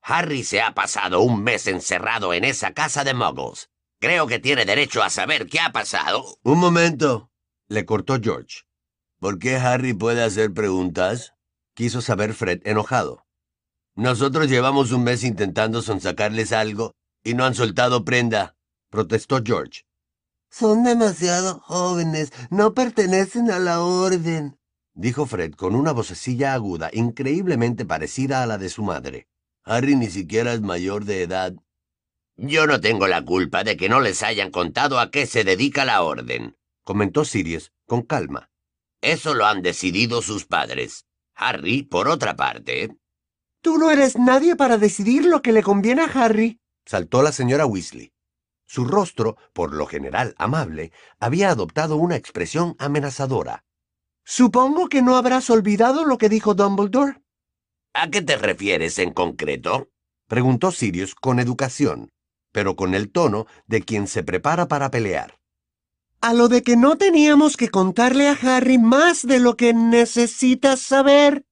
Harry 0.00 0.44
se 0.44 0.62
ha 0.62 0.74
pasado 0.74 1.20
un 1.20 1.42
mes 1.42 1.66
encerrado 1.66 2.32
en 2.34 2.44
esa 2.44 2.72
casa 2.72 3.02
de 3.04 3.14
muggles. 3.14 3.68
Creo 4.00 4.26
que 4.26 4.38
tiene 4.38 4.64
derecho 4.64 5.02
a 5.02 5.10
saber 5.10 5.46
qué 5.46 5.60
ha 5.60 5.70
pasado. 5.70 6.24
Un 6.42 6.58
momento, 6.58 7.30
le 7.68 7.84
cortó 7.84 8.18
George. 8.20 8.62
¿Por 9.18 9.38
qué 9.38 9.56
Harry 9.56 9.92
puede 9.92 10.22
hacer 10.22 10.52
preguntas? 10.52 11.34
quiso 11.74 12.00
saber 12.00 12.34
Fred 12.34 12.60
enojado. 12.64 13.24
Nosotros 13.94 14.48
llevamos 14.48 14.92
un 14.92 15.04
mes 15.04 15.24
intentando 15.24 15.82
sonsacarles 15.82 16.52
algo 16.52 16.92
y 17.24 17.34
no 17.34 17.44
han 17.44 17.54
soltado 17.54 18.04
prenda 18.04 18.56
protestó 18.92 19.40
George. 19.42 19.84
Son 20.50 20.84
demasiado 20.84 21.60
jóvenes, 21.60 22.30
no 22.50 22.74
pertenecen 22.74 23.50
a 23.50 23.58
la 23.58 23.80
orden. 23.80 24.58
dijo 24.92 25.24
Fred 25.24 25.54
con 25.54 25.74
una 25.74 25.92
vocecilla 25.92 26.52
aguda 26.52 26.90
increíblemente 26.92 27.86
parecida 27.86 28.42
a 28.42 28.46
la 28.46 28.58
de 28.58 28.68
su 28.68 28.82
madre. 28.82 29.28
Harry 29.64 29.96
ni 29.96 30.10
siquiera 30.10 30.52
es 30.52 30.60
mayor 30.60 31.06
de 31.06 31.22
edad. 31.22 31.54
Yo 32.36 32.66
no 32.66 32.80
tengo 32.80 33.08
la 33.08 33.24
culpa 33.24 33.64
de 33.64 33.78
que 33.78 33.88
no 33.88 34.00
les 34.00 34.22
hayan 34.22 34.50
contado 34.50 35.00
a 35.00 35.10
qué 35.10 35.26
se 35.26 35.42
dedica 35.42 35.86
la 35.86 36.02
orden, 36.02 36.56
comentó 36.84 37.24
Sirius 37.24 37.72
con 37.86 38.02
calma. 38.02 38.50
Eso 39.00 39.34
lo 39.34 39.46
han 39.46 39.62
decidido 39.62 40.20
sus 40.20 40.44
padres. 40.44 41.06
Harry, 41.34 41.82
por 41.82 42.08
otra 42.08 42.36
parte. 42.36 42.94
Tú 43.62 43.78
no 43.78 43.90
eres 43.90 44.18
nadie 44.18 44.54
para 44.54 44.76
decidir 44.76 45.24
lo 45.24 45.40
que 45.40 45.52
le 45.52 45.62
conviene 45.62 46.02
a 46.02 46.10
Harry, 46.12 46.60
saltó 46.84 47.22
la 47.22 47.32
señora 47.32 47.64
Weasley. 47.64 48.12
Su 48.66 48.84
rostro, 48.84 49.36
por 49.52 49.74
lo 49.74 49.86
general 49.86 50.34
amable, 50.38 50.92
había 51.20 51.50
adoptado 51.50 51.96
una 51.96 52.16
expresión 52.16 52.74
amenazadora. 52.78 53.64
Supongo 54.24 54.88
que 54.88 55.02
no 55.02 55.16
habrás 55.16 55.50
olvidado 55.50 56.04
lo 56.04 56.18
que 56.18 56.28
dijo 56.28 56.54
Dumbledore. 56.54 57.20
¿A 57.92 58.08
qué 58.08 58.22
te 58.22 58.36
refieres 58.36 58.98
en 58.98 59.12
concreto? 59.12 59.88
preguntó 60.28 60.72
Sirius 60.72 61.14
con 61.14 61.40
educación, 61.40 62.10
pero 62.52 62.76
con 62.76 62.94
el 62.94 63.10
tono 63.10 63.46
de 63.66 63.82
quien 63.82 64.06
se 64.06 64.22
prepara 64.22 64.68
para 64.68 64.90
pelear. 64.90 65.38
A 66.20 66.32
lo 66.32 66.48
de 66.48 66.62
que 66.62 66.76
no 66.76 66.96
teníamos 66.96 67.56
que 67.56 67.68
contarle 67.68 68.28
a 68.28 68.38
Harry 68.40 68.78
más 68.78 69.26
de 69.26 69.40
lo 69.40 69.56
que 69.56 69.74
necesitas 69.74 70.80
saber, 70.80 71.44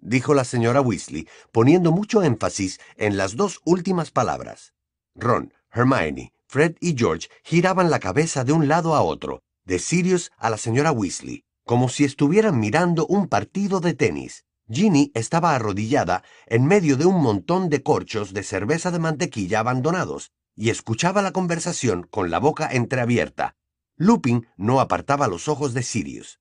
dijo 0.00 0.34
la 0.34 0.44
señora 0.44 0.80
Weasley, 0.80 1.28
poniendo 1.52 1.92
mucho 1.92 2.22
énfasis 2.22 2.80
en 2.96 3.16
las 3.16 3.36
dos 3.36 3.60
últimas 3.64 4.10
palabras. 4.10 4.74
Ron, 5.14 5.52
Hermione, 5.72 6.32
Fred 6.50 6.74
y 6.80 6.96
George 6.98 7.28
giraban 7.44 7.90
la 7.90 8.00
cabeza 8.00 8.42
de 8.42 8.52
un 8.52 8.66
lado 8.66 8.96
a 8.96 9.02
otro, 9.02 9.44
de 9.64 9.78
Sirius 9.78 10.32
a 10.36 10.50
la 10.50 10.56
señora 10.56 10.90
Weasley, 10.90 11.44
como 11.64 11.88
si 11.88 12.04
estuvieran 12.04 12.58
mirando 12.58 13.06
un 13.06 13.28
partido 13.28 13.78
de 13.78 13.94
tenis. 13.94 14.44
Ginny 14.68 15.12
estaba 15.14 15.54
arrodillada 15.54 16.24
en 16.46 16.66
medio 16.66 16.96
de 16.96 17.06
un 17.06 17.22
montón 17.22 17.68
de 17.68 17.84
corchos 17.84 18.32
de 18.32 18.42
cerveza 18.42 18.90
de 18.90 18.98
mantequilla 18.98 19.60
abandonados 19.60 20.32
y 20.56 20.70
escuchaba 20.70 21.22
la 21.22 21.30
conversación 21.30 22.08
con 22.10 22.30
la 22.30 22.40
boca 22.40 22.68
entreabierta, 22.72 23.54
Lupin 24.00 24.48
no 24.56 24.80
apartaba 24.80 25.28
los 25.28 25.46
ojos 25.46 25.74
de 25.74 25.82
Sirius. 25.82 26.40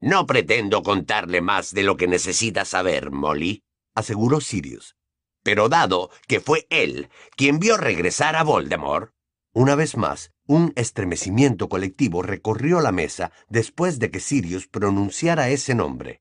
No 0.00 0.26
pretendo 0.26 0.84
contarle 0.84 1.40
más 1.40 1.74
de 1.74 1.82
lo 1.82 1.96
que 1.96 2.06
necesita 2.06 2.64
saber, 2.64 3.10
Molly, 3.10 3.64
aseguró 3.96 4.40
Sirius. 4.40 4.96
Pero 5.42 5.68
dado 5.68 6.10
que 6.28 6.38
fue 6.40 6.68
él 6.70 7.10
quien 7.36 7.58
vio 7.58 7.76
regresar 7.76 8.36
a 8.36 8.44
Voldemort. 8.44 9.12
Una 9.54 9.76
vez 9.76 9.96
más, 9.96 10.32
un 10.46 10.72
estremecimiento 10.76 11.68
colectivo 11.68 12.22
recorrió 12.22 12.80
la 12.80 12.92
mesa 12.92 13.32
después 13.48 13.98
de 13.98 14.10
que 14.10 14.20
Sirius 14.20 14.66
pronunciara 14.66 15.48
ese 15.48 15.74
nombre. 15.74 16.20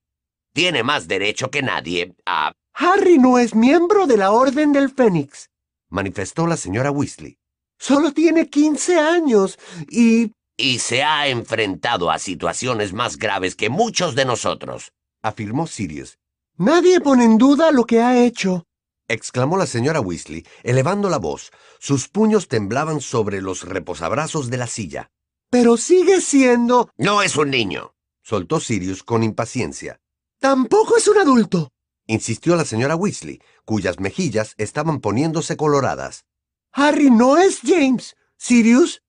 Tiene 0.54 0.84
más 0.84 1.08
derecho 1.08 1.50
que 1.50 1.64
nadie 1.64 2.16
a... 2.26 2.54
Harry 2.76 3.18
no 3.18 3.40
es 3.40 3.54
miembro 3.54 4.08
de 4.08 4.18
la 4.18 4.32
Orden 4.32 4.72
del 4.72 4.90
Fénix, 4.90 5.50
manifestó 5.90 6.48
la 6.48 6.58
señora 6.58 6.92
Weasley. 6.92 7.38
Solo 7.78 8.14
tiene 8.14 8.50
quince 8.50 8.98
años 8.98 9.60
y 9.90 10.32
y 10.58 10.80
se 10.80 11.04
ha 11.04 11.28
enfrentado 11.28 12.12
a 12.12 12.20
situaciones 12.20 12.94
más 12.94 13.18
graves 13.18 13.56
que 13.56 13.70
muchos 13.70 14.16
de 14.16 14.26
nosotros, 14.26 14.94
afirmó 15.22 15.68
Sirius. 15.68 16.20
Nadie 16.58 17.02
pone 17.02 17.26
en 17.26 17.38
duda 17.38 17.72
lo 17.72 17.86
que 17.86 18.02
ha 18.02 18.24
hecho, 18.24 18.66
exclamó 19.08 19.58
la 19.58 19.66
señora 19.66 20.00
Weasley, 20.00 20.46
elevando 20.64 21.10
la 21.10 21.18
voz. 21.18 21.52
Sus 21.80 22.08
puños 22.08 22.48
temblaban 22.48 23.02
sobre 23.02 23.42
los 23.42 23.64
reposabrazos 23.64 24.50
de 24.50 24.58
la 24.58 24.68
silla. 24.68 25.12
Pero 25.50 25.78
sigue 25.78 26.22
siendo... 26.22 26.90
No 26.98 27.22
es 27.22 27.36
un 27.36 27.52
niño, 27.52 27.96
soltó 28.22 28.60
Sirius 28.60 29.04
con 29.04 29.24
impaciencia. 29.24 30.00
Tampoco 30.40 30.98
es 30.98 31.08
un 31.08 31.18
adulto, 31.18 31.72
insistió 32.08 32.56
la 32.56 32.66
señora 32.66 32.96
Weasley, 32.96 33.42
cuyas 33.66 34.00
mejillas 34.00 34.56
estaban 34.58 35.00
poniéndose 35.00 35.56
coloradas. 35.58 36.26
Harry 36.72 37.12
no 37.12 37.38
es 37.38 37.60
James. 37.64 38.16
Sirius, 38.36 39.04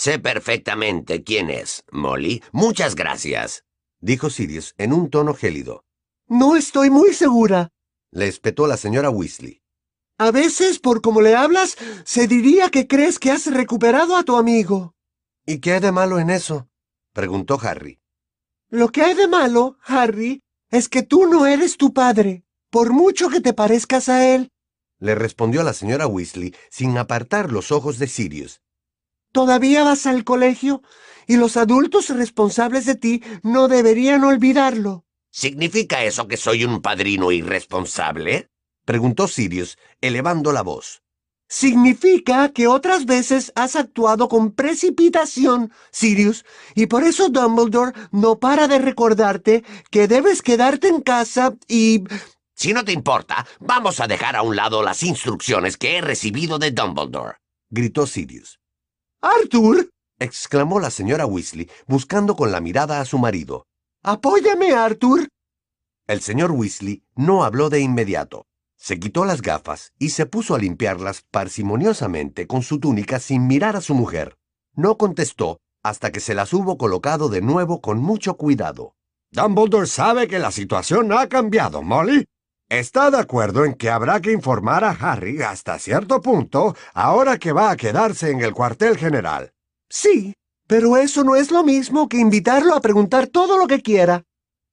Sé 0.00 0.18
perfectamente 0.18 1.22
quién 1.22 1.50
es, 1.50 1.84
Molly. 1.92 2.42
Muchas 2.52 2.94
gracias, 2.94 3.64
dijo 4.00 4.30
Sirius 4.30 4.74
en 4.78 4.94
un 4.94 5.10
tono 5.10 5.34
gélido. 5.34 5.84
No 6.26 6.56
estoy 6.56 6.88
muy 6.88 7.12
segura, 7.12 7.68
le 8.10 8.28
espetó 8.28 8.66
la 8.66 8.76
señora 8.76 9.10
Weasley. 9.10 9.62
A 10.18 10.30
veces, 10.30 10.78
por 10.78 11.00
como 11.00 11.20
le 11.20 11.34
hablas, 11.34 11.76
se 12.04 12.26
diría 12.26 12.68
que 12.68 12.86
crees 12.86 13.18
que 13.18 13.30
has 13.30 13.46
recuperado 13.46 14.16
a 14.16 14.22
tu 14.22 14.36
amigo. 14.36 14.94
¿Y 15.46 15.60
qué 15.60 15.72
hay 15.74 15.80
de 15.80 15.92
malo 15.92 16.18
en 16.18 16.30
eso? 16.30 16.68
preguntó 17.12 17.58
Harry. 17.62 18.00
Lo 18.68 18.90
que 18.90 19.02
hay 19.02 19.14
de 19.14 19.28
malo, 19.28 19.78
Harry, 19.84 20.42
es 20.70 20.88
que 20.88 21.02
tú 21.02 21.26
no 21.26 21.46
eres 21.46 21.76
tu 21.76 21.92
padre, 21.92 22.44
por 22.70 22.92
mucho 22.92 23.28
que 23.30 23.40
te 23.40 23.52
parezcas 23.52 24.08
a 24.08 24.28
él, 24.34 24.52
le 25.00 25.14
respondió 25.14 25.62
la 25.62 25.72
señora 25.72 26.06
Weasley 26.06 26.54
sin 26.70 26.96
apartar 26.98 27.50
los 27.50 27.72
ojos 27.72 27.98
de 27.98 28.06
Sirius. 28.06 28.60
Todavía 29.32 29.82
vas 29.82 30.06
al 30.06 30.24
colegio 30.24 30.82
y 31.26 31.36
los 31.36 31.56
adultos 31.56 32.10
responsables 32.10 32.84
de 32.84 32.96
ti 32.96 33.22
no 33.42 33.68
deberían 33.68 34.24
olvidarlo. 34.24 35.04
¿Significa 35.30 36.02
eso 36.02 36.26
que 36.26 36.36
soy 36.36 36.64
un 36.64 36.82
padrino 36.82 37.30
irresponsable? 37.30 38.48
preguntó 38.84 39.28
Sirius, 39.28 39.78
elevando 40.00 40.50
la 40.52 40.62
voz. 40.62 41.02
Significa 41.48 42.52
que 42.52 42.66
otras 42.66 43.06
veces 43.06 43.52
has 43.54 43.76
actuado 43.76 44.28
con 44.28 44.52
precipitación, 44.52 45.72
Sirius, 45.90 46.44
y 46.74 46.86
por 46.86 47.04
eso 47.04 47.28
Dumbledore 47.28 47.92
no 48.12 48.38
para 48.38 48.68
de 48.68 48.78
recordarte 48.78 49.64
que 49.90 50.08
debes 50.08 50.42
quedarte 50.42 50.88
en 50.88 51.00
casa 51.00 51.56
y... 51.68 52.04
Si 52.54 52.72
no 52.72 52.84
te 52.84 52.92
importa, 52.92 53.46
vamos 53.58 54.00
a 54.00 54.06
dejar 54.06 54.36
a 54.36 54.42
un 54.42 54.54
lado 54.54 54.82
las 54.82 55.02
instrucciones 55.02 55.76
que 55.76 55.96
he 55.96 56.00
recibido 56.00 56.58
de 56.58 56.72
Dumbledore, 56.72 57.38
gritó 57.68 58.06
Sirius. 58.06 58.60
Arthur, 59.20 59.90
exclamó 60.18 60.78
la 60.78 60.90
señora 60.90 61.26
Weasley, 61.26 61.70
buscando 61.86 62.36
con 62.36 62.52
la 62.52 62.60
mirada 62.60 63.00
a 63.00 63.04
su 63.04 63.18
marido. 63.18 63.66
Apóyame, 64.02 64.72
Arthur. 64.72 65.28
El 66.06 66.22
señor 66.22 66.52
Weasley 66.52 67.04
no 67.16 67.44
habló 67.44 67.68
de 67.68 67.80
inmediato. 67.80 68.46
Se 68.78 68.98
quitó 68.98 69.26
las 69.26 69.42
gafas 69.42 69.92
y 69.98 70.08
se 70.08 70.24
puso 70.24 70.54
a 70.54 70.58
limpiarlas 70.58 71.22
parsimoniosamente 71.30 72.46
con 72.46 72.62
su 72.62 72.80
túnica 72.80 73.20
sin 73.20 73.46
mirar 73.46 73.76
a 73.76 73.82
su 73.82 73.94
mujer. 73.94 74.38
No 74.74 74.96
contestó 74.96 75.60
hasta 75.82 76.12
que 76.12 76.20
se 76.20 76.32
las 76.32 76.54
hubo 76.54 76.78
colocado 76.78 77.28
de 77.28 77.42
nuevo 77.42 77.82
con 77.82 77.98
mucho 77.98 78.38
cuidado. 78.38 78.94
Dumbledore 79.32 79.86
sabe 79.86 80.28
que 80.28 80.38
la 80.38 80.50
situación 80.50 81.12
ha 81.12 81.28
cambiado, 81.28 81.82
Molly. 81.82 82.24
Está 82.70 83.10
de 83.10 83.18
acuerdo 83.18 83.66
en 83.66 83.74
que 83.74 83.90
habrá 83.90 84.22
que 84.22 84.32
informar 84.32 84.82
a 84.82 84.92
Harry 84.92 85.42
hasta 85.42 85.78
cierto 85.78 86.22
punto 86.22 86.74
ahora 86.94 87.36
que 87.36 87.52
va 87.52 87.70
a 87.70 87.76
quedarse 87.76 88.30
en 88.30 88.40
el 88.40 88.54
cuartel 88.54 88.96
general. 88.96 89.52
Sí, 89.90 90.32
pero 90.70 90.96
eso 90.96 91.24
no 91.24 91.34
es 91.34 91.50
lo 91.50 91.64
mismo 91.64 92.08
que 92.08 92.18
invitarlo 92.18 92.76
a 92.76 92.80
preguntar 92.80 93.26
todo 93.26 93.58
lo 93.58 93.66
que 93.66 93.82
quiera. 93.82 94.22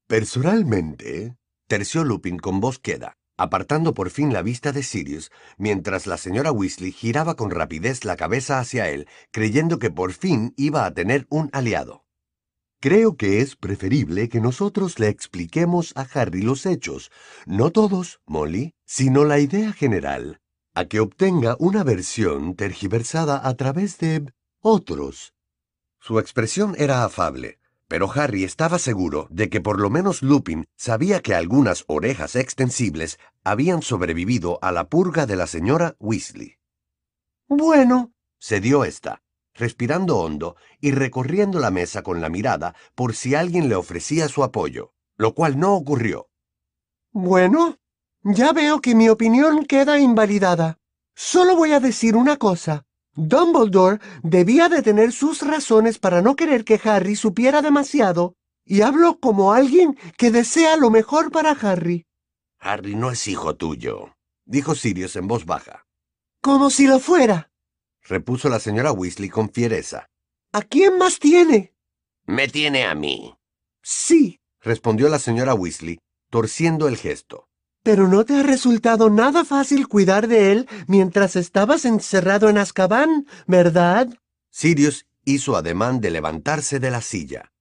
Personalmente, 0.07 1.36
terció 1.67 2.03
Lupin 2.03 2.38
con 2.38 2.60
voz 2.60 2.77
queda, 2.77 3.15
apartando 3.36 3.95
por 3.95 4.12
fin 4.12 4.31
la 4.31 4.43
vista 4.43 4.71
de 4.71 4.83
Sirius, 4.83 5.31
mientras 5.57 6.05
la 6.05 6.17
señora 6.17 6.51
Weasley 6.51 6.91
giraba 6.91 7.33
con 7.33 7.49
rapidez 7.49 8.05
la 8.05 8.15
cabeza 8.15 8.60
hacia 8.60 8.91
él, 8.91 9.07
creyendo 9.31 9.79
que 9.79 9.89
por 9.89 10.13
fin 10.13 10.53
iba 10.55 10.86
a 10.86 10.93
tener 10.93 11.25
un 11.31 11.49
aliado. 11.51 12.05
Creo 12.79 13.17
que 13.17 13.41
es 13.41 13.55
preferible 13.55 14.29
que 14.29 14.39
nosotros 14.39 14.99
le 14.99 15.07
expliquemos 15.07 15.93
a 15.95 16.01
Harry 16.13 16.43
los 16.43 16.67
hechos, 16.67 17.10
no 17.47 17.71
todos, 17.71 18.19
Molly, 18.27 18.75
sino 18.86 19.23
la 19.23 19.39
idea 19.39 19.73
general, 19.73 20.41
a 20.75 20.86
que 20.86 20.99
obtenga 20.99 21.55
una 21.57 21.83
versión 21.83 22.53
tergiversada 22.53 23.41
a 23.43 23.55
través 23.55 23.97
de 23.97 24.31
otros. 24.62 25.33
Su 26.08 26.20
expresión 26.20 26.74
era 26.78 27.04
afable, 27.04 27.60
pero 27.89 28.10
Harry 28.10 28.46
estaba 28.46 28.80
seguro 28.80 29.28
de 29.30 29.50
que 29.50 29.60
por 29.60 29.78
lo 29.78 29.89
menos 29.89 30.22
Lupin 30.22 30.65
sabía 30.78 31.20
que 31.20 31.36
algunas 31.36 31.84
orejas 31.88 32.38
extensibles 32.38 33.20
habían 33.43 33.82
sobrevivido 33.82 34.58
a 34.62 34.72
la 34.72 34.88
purga 34.88 35.26
de 35.26 35.36
la 35.36 35.48
señora 35.48 35.98
Weasley. 36.00 36.60
Bueno, 37.50 38.13
se 38.39 38.62
dio 38.62 38.86
esta 38.86 39.22
respirando 39.54 40.20
hondo 40.20 40.56
y 40.80 40.91
recorriendo 40.91 41.60
la 41.60 41.72
mesa 41.72 42.04
con 42.04 42.22
la 42.22 42.30
mirada 42.30 42.74
por 42.96 43.13
si 43.13 43.36
alguien 43.36 43.67
le 43.67 43.76
ofrecía 43.76 44.30
su 44.30 44.46
apoyo, 44.46 44.93
lo 45.17 45.36
cual 45.36 45.60
no 45.60 45.76
ocurrió. 45.76 46.30
Bueno, 47.12 47.80
ya 48.24 48.54
veo 48.54 48.80
que 48.80 48.96
mi 48.96 49.10
opinión 49.10 49.65
queda 49.65 50.00
invalidada. 50.00 50.78
Solo 51.15 51.58
voy 51.58 51.74
a 51.74 51.82
decir 51.82 52.15
una 52.15 52.38
cosa. 52.38 52.87
Dumbledore 53.17 53.99
debía 54.23 54.69
de 54.69 54.82
tener 54.82 55.12
sus 55.12 55.41
razones 55.41 55.99
para 55.99 56.21
no 56.21 56.38
querer 56.38 56.63
que 56.63 56.80
Harry 56.82 57.17
supiera 57.17 57.62
demasiado, 57.62 58.36
y 58.65 58.82
hablo 58.82 59.19
como 59.19 59.51
alguien 59.51 59.97
que 60.17 60.32
desea 60.32 60.77
lo 60.77 60.89
mejor 60.89 61.32
para 61.32 61.51
Harry. 61.51 62.06
Harry 62.60 62.95
no 62.95 63.12
es 63.12 63.27
hijo 63.27 63.56
tuyo, 63.56 64.15
dijo 64.45 64.75
Sirius 64.75 65.17
en 65.17 65.27
voz 65.27 65.45
baja. 65.45 65.84
Como 66.41 66.69
si 66.69 66.88
lo 66.88 66.99
fuera 66.99 67.49
repuso 68.08 68.49
la 68.49 68.60
señora 68.60 68.91
Weasley 68.91 69.30
con 69.30 69.49
fiereza. 69.51 70.10
¿A 70.53 70.62
quién 70.62 70.97
más 70.97 71.19
tiene? 71.19 71.73
Me 72.25 72.47
tiene 72.47 72.86
a 72.86 72.95
mí. 72.95 73.36
Sí, 73.84 74.39
respondió 74.62 75.10
la 75.10 75.19
señora 75.19 75.53
Weasley, 75.53 75.99
torciendo 76.30 76.88
el 76.88 76.97
gesto. 76.97 77.46
Pero 77.88 78.10
no 78.10 78.26
te 78.26 78.36
ha 78.36 78.43
resultado 78.43 79.10
nada 79.10 79.45
fácil 79.45 79.88
cuidar 79.88 80.28
de 80.28 80.52
él 80.52 80.67
mientras 80.88 81.38
estabas 81.38 81.86
encerrado 81.86 82.50
en 82.50 82.58
Azkaban, 82.58 83.26
¿verdad? 83.45 84.10
Sirius 84.50 85.06
hizo 85.23 85.56
ademán 85.56 86.02
de 86.02 86.12
levantarse 86.12 86.82
de 86.82 86.91
la 86.91 87.00
silla. 87.00 87.54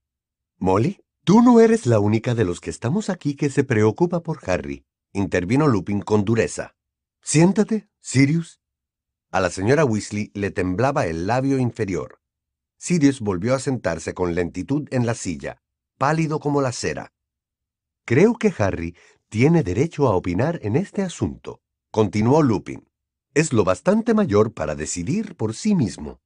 Molly, 0.59 0.99
tú 1.23 1.43
no 1.43 1.61
eres 1.61 1.87
la 1.87 2.01
única 2.01 2.35
de 2.35 2.45
los 2.45 2.59
que 2.59 2.71
estamos 2.71 3.09
aquí 3.09 3.37
que 3.37 3.51
se 3.51 3.63
preocupa 3.63 4.19
por 4.19 4.41
Harry, 4.51 4.85
intervino 5.13 5.69
Lupin 5.69 6.01
con 6.01 6.25
dureza. 6.25 6.75
Siéntate, 7.23 7.89
Sirius. 8.01 8.59
A 9.31 9.41
la 9.41 9.51
señora 9.51 9.85
Weasley 9.85 10.33
le 10.35 10.51
temblaba 10.51 11.07
el 11.07 11.29
labio 11.29 11.57
inferior. 11.57 12.19
Sirius 12.79 13.21
volvió 13.21 13.55
a 13.55 13.61
sentarse 13.61 14.13
con 14.13 14.35
lentitud 14.35 14.89
en 14.91 15.07
la 15.07 15.15
silla, 15.15 15.63
pálido 15.99 16.41
como 16.41 16.63
la 16.63 16.73
cera. 16.73 17.13
Creo 18.05 18.35
que 18.35 18.55
Harry 18.59 18.97
tiene 19.29 19.63
derecho 19.63 20.09
a 20.09 20.15
opinar 20.15 20.59
en 20.63 20.77
este 20.77 21.03
asunto, 21.03 21.61
continuó 21.91 22.43
Lupin. 22.43 22.89
Es 23.35 23.53
lo 23.53 23.65
bastante 23.65 24.15
mayor 24.15 24.55
para 24.55 24.75
decidir 24.75 25.37
por 25.37 25.55
sí 25.55 25.75
mismo. 25.75 26.21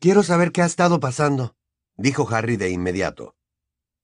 Quiero 0.00 0.22
saber 0.22 0.52
qué 0.52 0.62
ha 0.62 0.66
estado 0.66 1.00
pasando, 1.00 1.56
dijo 1.96 2.28
Harry 2.30 2.56
de 2.56 2.70
inmediato. 2.70 3.36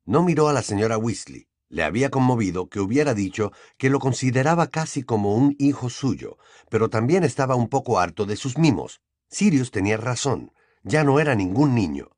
No 0.05 0.23
miró 0.23 0.49
a 0.49 0.53
la 0.53 0.63
señora 0.63 0.99
Weasley. 0.99 1.47
Le 1.69 1.85
había 1.85 2.11
conmovido 2.11 2.69
que 2.69 2.81
hubiera 2.81 3.15
dicho 3.15 3.51
que 3.79 3.89
lo 3.89 3.99
consideraba 3.99 4.67
casi 4.67 5.05
como 5.05 5.35
un 5.35 5.57
hijo 5.59 5.89
suyo, 5.89 6.37
pero 6.69 6.91
también 6.91 7.25
estaba 7.25 7.55
un 7.55 7.69
poco 7.69 7.99
harto 7.99 8.27
de 8.27 8.37
sus 8.37 8.59
mimos. 8.59 9.01
Sirius 9.31 9.71
tenía 9.71 9.97
razón, 9.97 10.53
ya 10.83 11.03
no 11.03 11.19
era 11.19 11.35
ningún 11.35 11.75
niño. 11.75 12.11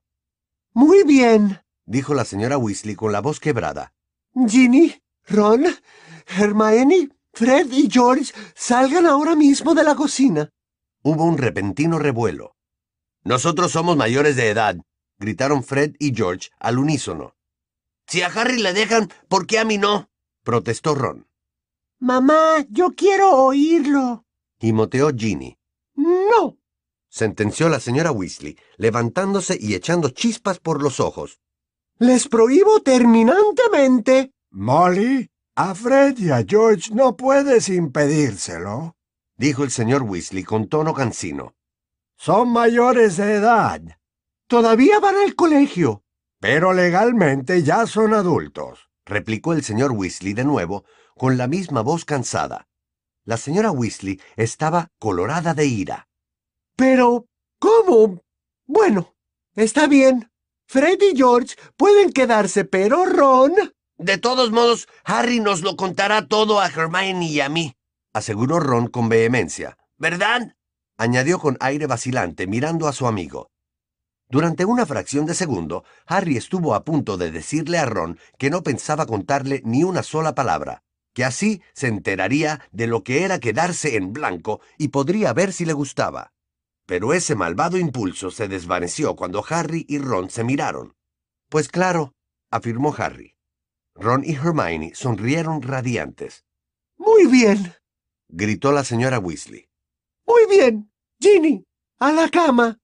Muy 0.72 1.04
bien, 1.04 1.60
dijo 1.86 2.14
la 2.14 2.24
señora 2.24 2.58
Weasley 2.58 2.96
con 2.96 3.12
la 3.12 3.20
voz 3.20 3.38
quebrada. 3.38 3.94
Ginny, 4.48 5.03
Ron, 5.26 5.64
Hermione, 6.26 7.10
Fred 7.32 7.72
y 7.72 7.90
George 7.90 8.32
salgan 8.54 9.06
ahora 9.06 9.34
mismo 9.34 9.74
de 9.74 9.84
la 9.84 9.94
cocina. 9.94 10.50
Hubo 11.02 11.24
un 11.24 11.38
repentino 11.38 11.98
revuelo. 11.98 12.54
Nosotros 13.24 13.72
somos 13.72 13.96
mayores 13.96 14.36
de 14.36 14.50
edad, 14.50 14.76
gritaron 15.18 15.64
Fred 15.64 15.94
y 15.98 16.14
George 16.14 16.50
al 16.58 16.78
unísono. 16.78 17.34
Si 18.06 18.22
a 18.22 18.26
Harry 18.26 18.58
le 18.58 18.72
dejan, 18.74 19.10
¿por 19.28 19.46
qué 19.46 19.58
a 19.58 19.64
mí 19.64 19.78
no? 19.78 20.10
protestó 20.42 20.94
Ron. 20.94 21.26
Mamá, 21.98 22.66
yo 22.68 22.90
quiero 22.90 23.30
oírlo. 23.30 24.24
Gimoteó 24.60 25.10
Ginny. 25.16 25.56
No. 25.94 26.58
sentenció 27.08 27.68
la 27.68 27.80
señora 27.80 28.10
Weasley, 28.12 28.58
levantándose 28.76 29.56
y 29.58 29.74
echando 29.74 30.10
chispas 30.10 30.58
por 30.58 30.82
los 30.82 31.00
ojos. 31.00 31.40
Les 31.98 32.28
prohíbo 32.28 32.80
terminantemente. 32.80 34.32
Molly, 34.56 35.28
a 35.56 35.74
Fred 35.74 36.16
y 36.18 36.30
a 36.30 36.44
George 36.48 36.94
no 36.94 37.16
puedes 37.16 37.68
impedírselo, 37.68 38.94
dijo 39.36 39.64
el 39.64 39.72
señor 39.72 40.02
Weasley 40.02 40.44
con 40.44 40.68
tono 40.68 40.94
cansino. 40.94 41.56
Son 42.16 42.50
mayores 42.50 43.16
de 43.16 43.34
edad. 43.34 43.82
Todavía 44.46 45.00
van 45.00 45.16
al 45.16 45.34
colegio. 45.34 46.04
Pero 46.38 46.72
legalmente 46.72 47.64
ya 47.64 47.84
son 47.88 48.14
adultos, 48.14 48.90
replicó 49.04 49.54
el 49.54 49.64
señor 49.64 49.90
Weasley 49.90 50.34
de 50.34 50.44
nuevo, 50.44 50.84
con 51.16 51.36
la 51.36 51.48
misma 51.48 51.80
voz 51.80 52.04
cansada. 52.04 52.68
La 53.24 53.38
señora 53.38 53.72
Weasley 53.72 54.20
estaba 54.36 54.92
colorada 55.00 55.54
de 55.54 55.66
ira. 55.66 56.08
Pero, 56.76 57.26
¿cómo? 57.58 58.22
Bueno, 58.66 59.16
está 59.56 59.88
bien. 59.88 60.30
Fred 60.68 61.00
y 61.02 61.16
George 61.16 61.56
pueden 61.76 62.12
quedarse, 62.12 62.64
pero 62.64 63.04
Ron... 63.04 63.52
De 63.98 64.18
todos 64.18 64.50
modos, 64.50 64.88
Harry 65.04 65.40
nos 65.40 65.62
lo 65.62 65.76
contará 65.76 66.26
todo 66.26 66.60
a 66.60 66.66
Hermione 66.66 67.26
y 67.26 67.40
a 67.40 67.48
mí, 67.48 67.76
aseguró 68.12 68.60
Ron 68.60 68.88
con 68.88 69.08
vehemencia. 69.08 69.78
¿Verdad? 69.98 70.56
añadió 70.96 71.38
con 71.38 71.56
aire 71.60 71.86
vacilante, 71.86 72.46
mirando 72.46 72.88
a 72.88 72.92
su 72.92 73.06
amigo. 73.06 73.50
Durante 74.28 74.64
una 74.64 74.86
fracción 74.86 75.26
de 75.26 75.34
segundo, 75.34 75.84
Harry 76.06 76.36
estuvo 76.36 76.74
a 76.74 76.84
punto 76.84 77.16
de 77.16 77.30
decirle 77.30 77.78
a 77.78 77.84
Ron 77.84 78.18
que 78.38 78.50
no 78.50 78.62
pensaba 78.62 79.06
contarle 79.06 79.60
ni 79.64 79.84
una 79.84 80.02
sola 80.02 80.34
palabra, 80.34 80.82
que 81.12 81.24
así 81.24 81.62
se 81.72 81.88
enteraría 81.88 82.60
de 82.72 82.86
lo 82.86 83.04
que 83.04 83.22
era 83.22 83.38
quedarse 83.38 83.96
en 83.96 84.12
blanco 84.12 84.60
y 84.78 84.88
podría 84.88 85.32
ver 85.32 85.52
si 85.52 85.64
le 85.64 85.72
gustaba. 85.72 86.32
Pero 86.86 87.12
ese 87.12 87.34
malvado 87.34 87.78
impulso 87.78 88.30
se 88.30 88.48
desvaneció 88.48 89.14
cuando 89.14 89.44
Harry 89.48 89.84
y 89.88 89.98
Ron 89.98 90.30
se 90.30 90.44
miraron. 90.44 90.94
Pues 91.48 91.68
claro, 91.68 92.12
afirmó 92.50 92.94
Harry. 92.96 93.33
Ron 93.94 94.24
y 94.24 94.34
Hermione 94.34 94.92
sonrieron 94.94 95.62
radiantes. 95.62 96.44
Muy 96.96 97.26
bien, 97.26 97.74
gritó 98.28 98.72
la 98.72 98.84
señora 98.84 99.18
Weasley. 99.18 99.68
Muy 100.26 100.46
bien. 100.50 100.90
Ginny, 101.20 101.64
a 101.98 102.12
la 102.12 102.28
cama. 102.28 102.78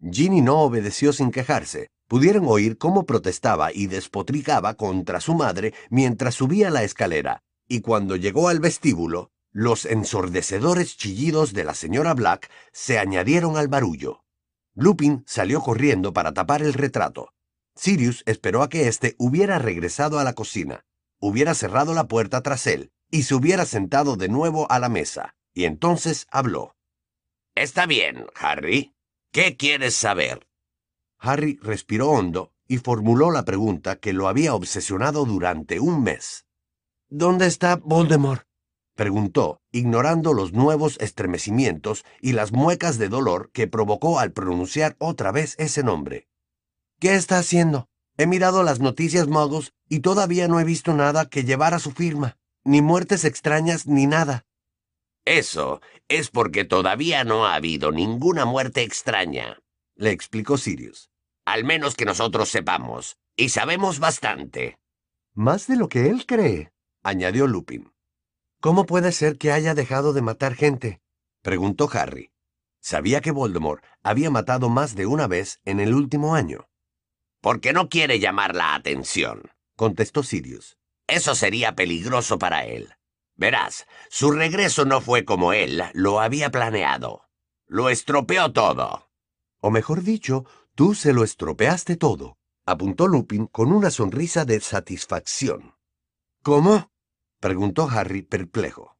Ginny 0.00 0.40
no 0.40 0.60
obedeció 0.62 1.12
sin 1.12 1.30
quejarse. 1.30 1.88
Pudieron 2.08 2.46
oír 2.48 2.78
cómo 2.78 3.06
protestaba 3.06 3.72
y 3.72 3.86
despotricaba 3.86 4.74
contra 4.74 5.20
su 5.20 5.34
madre 5.34 5.74
mientras 5.90 6.34
subía 6.34 6.70
la 6.70 6.82
escalera, 6.82 7.42
y 7.68 7.82
cuando 7.82 8.16
llegó 8.16 8.48
al 8.48 8.58
vestíbulo, 8.58 9.30
los 9.52 9.84
ensordecedores 9.84 10.96
chillidos 10.96 11.52
de 11.52 11.62
la 11.64 11.74
señora 11.74 12.14
Black 12.14 12.50
se 12.72 12.98
añadieron 12.98 13.56
al 13.56 13.68
barullo. 13.68 14.24
Lupin 14.74 15.22
salió 15.26 15.60
corriendo 15.60 16.12
para 16.12 16.32
tapar 16.32 16.62
el 16.62 16.72
retrato. 16.72 17.32
Sirius 17.74 18.22
esperó 18.26 18.62
a 18.62 18.68
que 18.68 18.88
éste 18.88 19.14
hubiera 19.18 19.58
regresado 19.58 20.18
a 20.18 20.24
la 20.24 20.34
cocina, 20.34 20.84
hubiera 21.18 21.54
cerrado 21.54 21.94
la 21.94 22.08
puerta 22.08 22.42
tras 22.42 22.66
él 22.66 22.90
y 23.10 23.24
se 23.24 23.34
hubiera 23.34 23.64
sentado 23.64 24.16
de 24.16 24.28
nuevo 24.28 24.70
a 24.70 24.78
la 24.78 24.88
mesa, 24.88 25.34
y 25.52 25.64
entonces 25.64 26.26
habló. 26.30 26.76
Está 27.54 27.86
bien, 27.86 28.26
Harry. 28.34 28.94
¿Qué 29.32 29.56
quieres 29.56 29.94
saber? 29.94 30.46
Harry 31.18 31.58
respiró 31.62 32.10
hondo 32.10 32.52
y 32.66 32.78
formuló 32.78 33.30
la 33.30 33.44
pregunta 33.44 33.96
que 33.96 34.12
lo 34.12 34.28
había 34.28 34.54
obsesionado 34.54 35.24
durante 35.24 35.80
un 35.80 36.02
mes. 36.02 36.46
¿Dónde 37.08 37.46
está 37.46 37.76
Voldemort? 37.76 38.46
preguntó, 38.94 39.60
ignorando 39.72 40.32
los 40.32 40.52
nuevos 40.52 40.96
estremecimientos 41.00 42.04
y 42.20 42.32
las 42.32 42.52
muecas 42.52 42.98
de 42.98 43.08
dolor 43.08 43.50
que 43.52 43.66
provocó 43.66 44.20
al 44.20 44.32
pronunciar 44.32 44.94
otra 44.98 45.32
vez 45.32 45.56
ese 45.58 45.82
nombre. 45.82 46.29
¿Qué 47.00 47.14
está 47.14 47.38
haciendo? 47.38 47.88
He 48.18 48.26
mirado 48.26 48.62
las 48.62 48.78
noticias 48.78 49.26
muggles 49.26 49.72
y 49.88 50.00
todavía 50.00 50.48
no 50.48 50.60
he 50.60 50.64
visto 50.64 50.92
nada 50.92 51.24
que 51.24 51.44
llevara 51.44 51.78
su 51.78 51.92
firma, 51.92 52.36
ni 52.62 52.82
muertes 52.82 53.24
extrañas 53.24 53.86
ni 53.86 54.06
nada. 54.06 54.44
Eso 55.24 55.80
es 56.08 56.28
porque 56.28 56.66
todavía 56.66 57.24
no 57.24 57.46
ha 57.46 57.54
habido 57.54 57.90
ninguna 57.90 58.44
muerte 58.44 58.82
extraña, 58.82 59.62
le 59.94 60.10
explicó 60.10 60.58
Sirius. 60.58 61.10
Al 61.46 61.64
menos 61.64 61.94
que 61.94 62.04
nosotros 62.04 62.50
sepamos, 62.50 63.16
y 63.34 63.48
sabemos 63.48 63.98
bastante. 63.98 64.78
Más 65.32 65.66
de 65.68 65.76
lo 65.76 65.88
que 65.88 66.10
él 66.10 66.26
cree, 66.26 66.70
añadió 67.02 67.46
Lupin. 67.46 67.92
¿Cómo 68.60 68.84
puede 68.84 69.12
ser 69.12 69.38
que 69.38 69.52
haya 69.52 69.74
dejado 69.74 70.12
de 70.12 70.20
matar 70.20 70.54
gente? 70.54 71.00
preguntó 71.40 71.88
Harry. 71.94 72.30
Sabía 72.80 73.22
que 73.22 73.30
Voldemort 73.30 73.82
había 74.02 74.30
matado 74.30 74.68
más 74.68 74.94
de 74.94 75.06
una 75.06 75.26
vez 75.26 75.60
en 75.64 75.80
el 75.80 75.94
último 75.94 76.34
año. 76.34 76.69
Porque 77.40 77.72
no 77.72 77.88
quiere 77.88 78.18
llamar 78.18 78.54
la 78.54 78.74
atención, 78.74 79.50
contestó 79.76 80.22
Sirius. 80.22 80.76
Eso 81.06 81.34
sería 81.34 81.74
peligroso 81.74 82.38
para 82.38 82.66
él. 82.66 82.94
Verás, 83.34 83.86
su 84.10 84.30
regreso 84.30 84.84
no 84.84 85.00
fue 85.00 85.24
como 85.24 85.52
él 85.54 85.82
lo 85.94 86.20
había 86.20 86.50
planeado. 86.50 87.24
Lo 87.66 87.88
estropeó 87.88 88.52
todo. 88.52 89.10
O 89.60 89.70
mejor 89.70 90.02
dicho, 90.02 90.44
tú 90.74 90.94
se 90.94 91.12
lo 91.14 91.24
estropeaste 91.24 91.96
todo, 91.96 92.36
apuntó 92.66 93.08
Lupin 93.08 93.46
con 93.46 93.72
una 93.72 93.90
sonrisa 93.90 94.44
de 94.44 94.60
satisfacción. 94.60 95.74
¿Cómo? 96.42 96.90
preguntó 97.40 97.88
Harry 97.88 98.22
perplejo. 98.22 98.98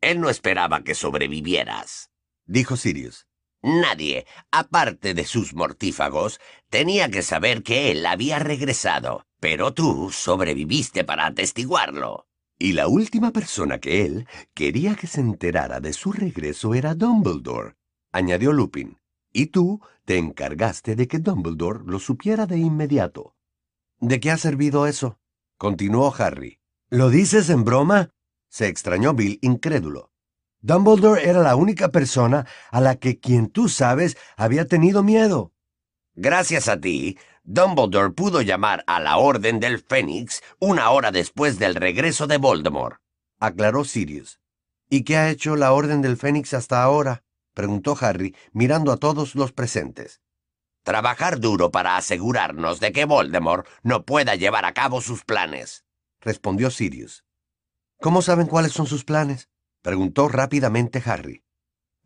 Él 0.00 0.20
no 0.20 0.30
esperaba 0.30 0.82
que 0.82 0.94
sobrevivieras, 0.94 2.10
dijo 2.46 2.76
Sirius. 2.76 3.26
Nadie, 3.64 4.26
aparte 4.50 5.14
de 5.14 5.24
sus 5.24 5.54
mortífagos, 5.54 6.38
tenía 6.68 7.10
que 7.10 7.22
saber 7.22 7.62
que 7.62 7.90
él 7.90 8.04
había 8.04 8.38
regresado, 8.38 9.24
pero 9.40 9.72
tú 9.72 10.10
sobreviviste 10.12 11.02
para 11.02 11.24
atestiguarlo. 11.24 12.26
Y 12.58 12.74
la 12.74 12.88
última 12.88 13.32
persona 13.32 13.78
que 13.78 14.04
él 14.04 14.28
quería 14.52 14.96
que 14.96 15.06
se 15.06 15.22
enterara 15.22 15.80
de 15.80 15.94
su 15.94 16.12
regreso 16.12 16.74
era 16.74 16.94
Dumbledore, 16.94 17.76
añadió 18.12 18.52
Lupin. 18.52 18.98
Y 19.32 19.46
tú 19.46 19.80
te 20.04 20.18
encargaste 20.18 20.94
de 20.94 21.08
que 21.08 21.18
Dumbledore 21.18 21.84
lo 21.86 22.00
supiera 22.00 22.44
de 22.44 22.58
inmediato. 22.58 23.34
¿De 23.98 24.20
qué 24.20 24.30
ha 24.30 24.36
servido 24.36 24.86
eso? 24.86 25.18
continuó 25.56 26.14
Harry. 26.18 26.58
¿Lo 26.90 27.08
dices 27.08 27.48
en 27.48 27.64
broma? 27.64 28.10
se 28.50 28.68
extrañó 28.68 29.14
Bill 29.14 29.38
incrédulo. 29.40 30.10
Dumbledore 30.64 31.28
era 31.28 31.42
la 31.42 31.56
única 31.56 31.90
persona 31.90 32.46
a 32.70 32.80
la 32.80 32.96
que 32.96 33.20
quien 33.20 33.50
tú 33.50 33.68
sabes 33.68 34.16
había 34.34 34.66
tenido 34.66 35.02
miedo. 35.02 35.52
Gracias 36.14 36.68
a 36.68 36.80
ti, 36.80 37.18
Dumbledore 37.42 38.14
pudo 38.14 38.40
llamar 38.40 38.82
a 38.86 38.98
la 38.98 39.18
Orden 39.18 39.60
del 39.60 39.78
Fénix 39.78 40.40
una 40.58 40.88
hora 40.88 41.12
después 41.12 41.58
del 41.58 41.74
regreso 41.74 42.26
de 42.26 42.38
Voldemort, 42.38 42.96
aclaró 43.38 43.84
Sirius. 43.84 44.40
¿Y 44.88 45.04
qué 45.04 45.18
ha 45.18 45.28
hecho 45.28 45.54
la 45.54 45.70
Orden 45.74 46.00
del 46.00 46.16
Fénix 46.16 46.54
hasta 46.54 46.82
ahora? 46.82 47.24
preguntó 47.52 47.94
Harry, 48.00 48.34
mirando 48.54 48.90
a 48.90 48.96
todos 48.96 49.34
los 49.34 49.52
presentes. 49.52 50.22
Trabajar 50.82 51.40
duro 51.40 51.72
para 51.72 51.98
asegurarnos 51.98 52.80
de 52.80 52.90
que 52.92 53.04
Voldemort 53.04 53.66
no 53.82 54.06
pueda 54.06 54.34
llevar 54.34 54.64
a 54.64 54.72
cabo 54.72 55.02
sus 55.02 55.24
planes, 55.24 55.84
respondió 56.22 56.70
Sirius. 56.70 57.26
¿Cómo 58.00 58.22
saben 58.22 58.46
cuáles 58.46 58.72
son 58.72 58.86
sus 58.86 59.04
planes? 59.04 59.50
Preguntó 59.84 60.28
rápidamente 60.28 61.02
Harry. 61.04 61.44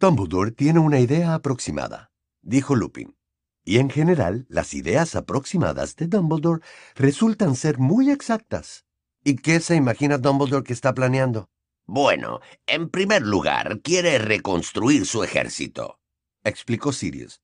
Dumbledore 0.01 0.51
tiene 0.51 0.81
una 0.81 0.99
idea 0.99 1.35
aproximada, 1.35 2.11
dijo 2.43 2.75
Lupin. 2.75 3.17
Y 3.65 3.79
en 3.79 3.89
general, 3.89 4.47
las 4.49 4.75
ideas 4.75 5.15
aproximadas 5.15 5.95
de 5.95 6.09
Dumbledore 6.09 6.61
resultan 6.97 7.55
ser 7.55 7.79
muy 7.79 8.11
exactas. 8.11 8.85
¿Y 9.23 9.37
qué 9.37 9.61
se 9.61 9.77
imagina 9.77 10.19
Dumbledore 10.19 10.65
que 10.65 10.73
está 10.73 10.93
planeando? 10.93 11.51
Bueno, 11.87 12.41
en 12.67 12.91
primer 12.91 13.23
lugar, 13.23 13.81
quiere 13.81 14.19
reconstruir 14.19 15.07
su 15.07 15.23
ejército, 15.23 16.01
explicó 16.43 16.93
Sirius. 16.93 17.43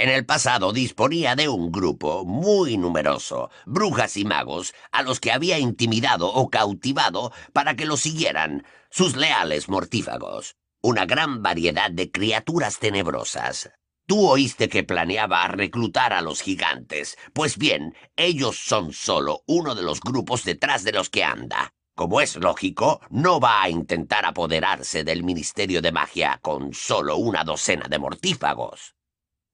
En 0.00 0.10
el 0.10 0.24
pasado 0.24 0.72
disponía 0.72 1.34
de 1.34 1.48
un 1.48 1.72
grupo 1.72 2.24
muy 2.24 2.76
numeroso, 2.76 3.50
brujas 3.66 4.16
y 4.16 4.24
magos, 4.24 4.72
a 4.92 5.02
los 5.02 5.18
que 5.18 5.32
había 5.32 5.58
intimidado 5.58 6.32
o 6.32 6.50
cautivado 6.50 7.32
para 7.52 7.74
que 7.74 7.84
lo 7.84 7.96
siguieran, 7.96 8.64
sus 8.90 9.16
leales 9.16 9.68
mortífagos. 9.68 10.54
Una 10.80 11.04
gran 11.04 11.42
variedad 11.42 11.90
de 11.90 12.12
criaturas 12.12 12.78
tenebrosas. 12.78 13.72
Tú 14.06 14.24
oíste 14.28 14.68
que 14.68 14.84
planeaba 14.84 15.48
reclutar 15.48 16.12
a 16.12 16.22
los 16.22 16.42
gigantes. 16.42 17.18
Pues 17.32 17.58
bien, 17.58 17.96
ellos 18.14 18.56
son 18.56 18.92
solo 18.92 19.42
uno 19.48 19.74
de 19.74 19.82
los 19.82 19.98
grupos 19.98 20.44
detrás 20.44 20.84
de 20.84 20.92
los 20.92 21.10
que 21.10 21.24
anda. 21.24 21.74
Como 21.96 22.20
es 22.20 22.36
lógico, 22.36 23.00
no 23.10 23.40
va 23.40 23.64
a 23.64 23.68
intentar 23.68 24.26
apoderarse 24.26 25.02
del 25.02 25.24
Ministerio 25.24 25.82
de 25.82 25.90
Magia 25.90 26.38
con 26.40 26.72
solo 26.72 27.16
una 27.16 27.42
docena 27.42 27.88
de 27.88 27.98
mortífagos. 27.98 28.94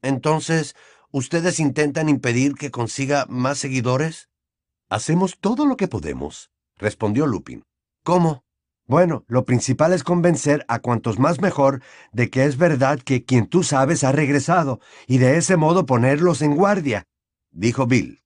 Entonces, 0.05 0.77
¿ustedes 1.11 1.59
intentan 1.59 2.11
impedir 2.11 2.55
que 2.55 2.71
consiga 2.71 3.25
más 3.31 3.57
seguidores? 3.57 4.29
Hacemos 4.91 5.39
todo 5.41 5.65
lo 5.65 5.79
que 5.79 5.89
podemos, 5.89 6.51
respondió 6.77 7.27
Lupin. 7.27 7.65
¿Cómo? 8.05 8.45
Bueno, 8.87 9.25
lo 9.29 9.47
principal 9.47 9.95
es 9.95 10.05
convencer 10.05 10.67
a 10.69 10.81
cuantos 10.81 11.19
más 11.19 11.41
mejor 11.41 11.81
de 12.13 12.29
que 12.29 12.45
es 12.45 12.59
verdad 12.59 13.01
que 13.01 13.25
quien 13.25 13.47
tú 13.47 13.63
sabes 13.63 14.05
ha 14.05 14.13
regresado, 14.13 14.79
y 15.07 15.17
de 15.17 15.39
ese 15.39 15.57
modo 15.57 15.87
ponerlos 15.87 16.43
en 16.43 16.55
guardia, 16.55 17.05
dijo 17.51 17.87
Bill. 17.87 18.21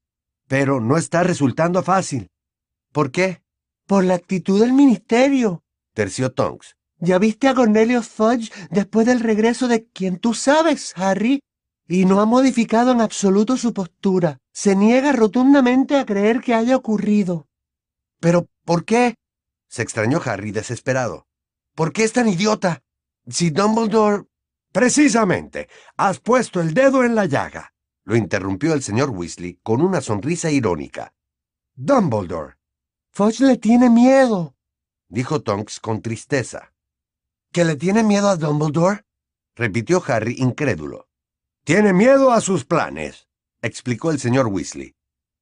Pero 0.48 0.80
no 0.80 0.96
está 0.96 1.22
resultando 1.22 1.84
fácil. 1.84 2.28
¿Por 2.92 3.12
qué? 3.12 3.40
Por 3.86 4.02
la 4.02 4.14
actitud 4.14 4.60
del 4.60 4.72
ministerio, 4.72 5.62
terció 5.94 6.32
Tonks. 6.32 6.74
¿Ya 6.98 7.20
viste 7.20 7.46
a 7.46 7.54
Cornelius 7.54 8.08
Fudge 8.08 8.50
después 8.72 9.06
del 9.06 9.20
regreso 9.20 9.68
de 9.68 9.86
quien 9.86 10.18
tú 10.18 10.34
sabes, 10.34 10.92
Harry? 10.96 11.40
Y 11.88 12.04
no 12.04 12.20
ha 12.20 12.26
modificado 12.26 12.92
en 12.92 13.00
absoluto 13.00 13.56
su 13.56 13.72
postura. 13.72 14.38
Se 14.52 14.76
niega 14.76 15.12
rotundamente 15.12 15.96
a 15.96 16.04
creer 16.04 16.40
que 16.40 16.54
haya 16.54 16.76
ocurrido. 16.76 17.48
¿Pero 18.20 18.46
por 18.64 18.84
qué? 18.84 19.14
se 19.68 19.82
extrañó 19.82 20.20
Harry 20.24 20.50
desesperado. 20.50 21.26
¿Por 21.74 21.92
qué 21.92 22.04
es 22.04 22.12
tan 22.12 22.28
idiota? 22.28 22.82
Si 23.26 23.50
Dumbledore... 23.50 24.24
Precisamente, 24.72 25.68
has 25.96 26.20
puesto 26.20 26.60
el 26.60 26.74
dedo 26.74 27.02
en 27.02 27.14
la 27.14 27.24
llaga, 27.24 27.72
lo 28.04 28.16
interrumpió 28.16 28.74
el 28.74 28.82
señor 28.82 29.10
Weasley 29.10 29.58
con 29.62 29.80
una 29.80 30.02
sonrisa 30.02 30.50
irónica. 30.50 31.14
Dumbledore. 31.74 32.56
Fudge 33.12 33.40
le 33.40 33.56
tiene 33.56 33.88
miedo, 33.88 34.54
dijo 35.08 35.40
Tonks 35.40 35.80
con 35.80 36.02
tristeza. 36.02 36.74
¿Que 37.50 37.64
le 37.64 37.76
tiene 37.76 38.02
miedo 38.02 38.28
a 38.28 38.36
Dumbledore? 38.36 39.04
repitió 39.56 40.02
Harry 40.06 40.36
incrédulo. 40.38 41.07
Tiene 41.68 41.92
miedo 41.92 42.32
a 42.32 42.40
sus 42.40 42.64
planes, 42.64 43.28
explicó 43.60 44.10
el 44.10 44.18
señor 44.18 44.46
Weasley. 44.46 44.94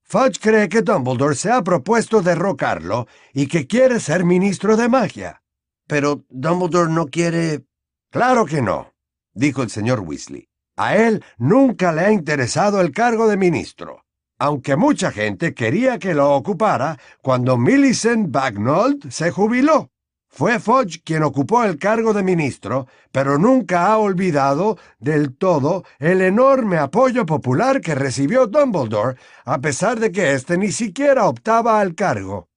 Fudge 0.02 0.40
cree 0.40 0.68
que 0.68 0.82
Dumbledore 0.82 1.36
se 1.36 1.52
ha 1.52 1.62
propuesto 1.62 2.20
derrocarlo 2.20 3.06
y 3.32 3.46
que 3.46 3.68
quiere 3.68 4.00
ser 4.00 4.24
ministro 4.24 4.76
de 4.76 4.88
magia. 4.88 5.44
Pero 5.86 6.24
Dumbledore 6.28 6.90
no 6.90 7.06
quiere... 7.06 7.66
Claro 8.10 8.44
que 8.44 8.60
no, 8.60 8.92
dijo 9.34 9.62
el 9.62 9.70
señor 9.70 10.00
Weasley. 10.00 10.48
A 10.76 10.96
él 10.96 11.24
nunca 11.38 11.92
le 11.92 12.00
ha 12.00 12.10
interesado 12.10 12.80
el 12.80 12.90
cargo 12.90 13.28
de 13.28 13.36
ministro, 13.36 14.04
aunque 14.36 14.74
mucha 14.74 15.12
gente 15.12 15.54
quería 15.54 16.00
que 16.00 16.12
lo 16.12 16.34
ocupara 16.34 16.98
cuando 17.22 17.56
Millicent 17.56 18.32
Bagnold 18.32 19.12
se 19.12 19.30
jubiló. 19.30 19.92
Fue 20.36 20.60
Fudge 20.60 21.00
quien 21.02 21.22
ocupó 21.22 21.64
el 21.64 21.78
cargo 21.78 22.12
de 22.12 22.22
ministro, 22.22 22.86
pero 23.10 23.38
nunca 23.38 23.86
ha 23.86 23.96
olvidado 23.96 24.76
del 24.98 25.34
todo 25.34 25.84
el 25.98 26.20
enorme 26.20 26.76
apoyo 26.76 27.24
popular 27.24 27.80
que 27.80 27.94
recibió 27.94 28.46
Dumbledore, 28.46 29.16
a 29.46 29.62
pesar 29.62 29.98
de 29.98 30.12
que 30.12 30.34
éste 30.34 30.58
ni 30.58 30.72
siquiera 30.72 31.26
optaba 31.26 31.80
al 31.80 31.94
cargo. 31.94 32.50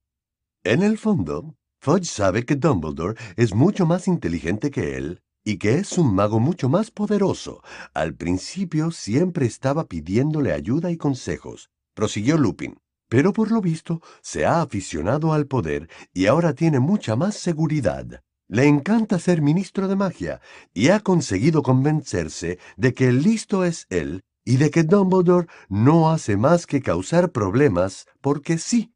En 0.65 0.84
el 0.84 0.98
fondo, 0.98 1.56
Fudge 1.80 2.10
sabe 2.10 2.44
que 2.44 2.58
Dumbledore 2.58 3.15
es 3.38 3.56
mucho 3.56 3.86
más 3.86 4.10
inteligente 4.10 4.72
que 4.72 4.98
él 4.98 5.22
y 5.46 5.58
que 5.58 5.76
es 5.76 5.98
un 5.98 6.13
mago 6.13 6.42
mucho 6.42 6.68
más 6.68 6.92
poderoso. 6.92 7.63
Al 7.94 8.13
principio 8.13 8.92
siempre 8.92 9.46
estaba 9.46 9.86
pidiéndole 9.86 10.52
ayuda 10.52 10.92
y 10.92 10.98
consejos, 10.98 11.70
prosiguió 11.96 12.38
Lupin 12.38 12.76
pero 13.10 13.34
por 13.34 13.52
lo 13.52 13.60
visto 13.60 14.02
se 14.22 14.45
ha 14.45 14.62
aficionado 14.62 15.34
al 15.34 15.48
poder 15.48 15.89
y 16.13 16.28
ahora 16.28 16.54
tiene 16.54 16.80
mucha 16.80 17.15
más 17.15 17.36
seguridad. 17.36 18.22
Le 18.48 18.65
encanta 18.65 19.19
ser 19.19 19.41
ministro 19.41 19.88
de 19.88 19.95
magia 19.95 20.41
y 20.74 20.89
ha 20.89 21.02
conseguido 21.02 21.62
convencerse 21.62 22.58
de 22.78 22.93
que 22.93 23.08
el 23.10 23.22
listo 23.22 23.63
es 23.65 23.86
él 23.89 24.24
y 24.45 24.58
de 24.58 24.72
que 24.72 24.84
Dumbledore 24.84 25.48
no 25.67 26.10
hace 26.10 26.38
más 26.38 26.65
que 26.65 26.82
causar 26.82 27.32
problemas 27.32 28.08
porque 28.22 28.58
sí. 28.58 28.93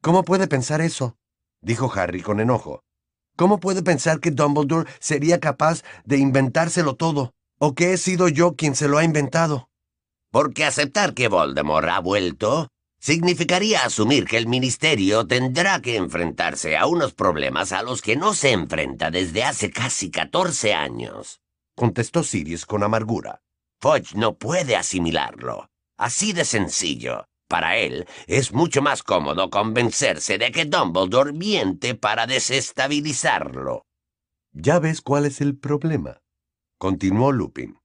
¿Cómo 0.00 0.22
puede 0.22 0.46
pensar 0.46 0.80
eso? 0.80 1.16
dijo 1.60 1.92
Harry 1.94 2.22
con 2.22 2.40
enojo. 2.40 2.84
¿Cómo 3.36 3.60
puede 3.60 3.82
pensar 3.82 4.20
que 4.20 4.30
Dumbledore 4.30 4.88
sería 4.98 5.40
capaz 5.40 5.82
de 6.04 6.16
inventárselo 6.16 6.94
todo? 6.94 7.34
¿O 7.58 7.74
que 7.74 7.92
he 7.92 7.96
sido 7.98 8.28
yo 8.28 8.54
quien 8.54 8.74
se 8.74 8.88
lo 8.88 8.96
ha 8.96 9.04
inventado? 9.04 9.68
Porque 10.30 10.64
aceptar 10.64 11.12
que 11.12 11.28
Voldemort 11.28 11.88
ha 11.88 12.00
vuelto 12.00 12.68
significaría 12.98 13.80
asumir 13.84 14.24
que 14.24 14.36
el 14.36 14.46
ministerio 14.46 15.26
tendrá 15.26 15.80
que 15.80 15.96
enfrentarse 15.96 16.76
a 16.76 16.86
unos 16.86 17.14
problemas 17.14 17.72
a 17.72 17.82
los 17.82 18.02
que 18.02 18.16
no 18.16 18.34
se 18.34 18.52
enfrenta 18.52 19.10
desde 19.10 19.44
hace 19.44 19.70
casi 19.70 20.10
14 20.10 20.74
años, 20.74 21.40
contestó 21.74 22.22
Sirius 22.22 22.66
con 22.66 22.82
amargura. 22.82 23.40
Fudge 23.80 24.14
no 24.14 24.36
puede 24.36 24.76
asimilarlo. 24.76 25.68
Así 25.98 26.32
de 26.32 26.44
sencillo. 26.44 27.26
Para 27.48 27.76
él 27.76 28.06
es 28.26 28.52
mucho 28.52 28.82
más 28.82 29.02
cómodo 29.02 29.50
convencerse 29.50 30.36
de 30.36 30.50
que 30.50 30.64
Dumbledore 30.64 31.32
miente 31.32 31.94
para 31.94 32.26
desestabilizarlo. 32.26 33.86
Ya 34.52 34.80
ves 34.80 35.00
cuál 35.00 35.26
es 35.26 35.40
el 35.40 35.56
problema, 35.56 36.22
continuó 36.78 37.30
Lupin. 37.30 37.78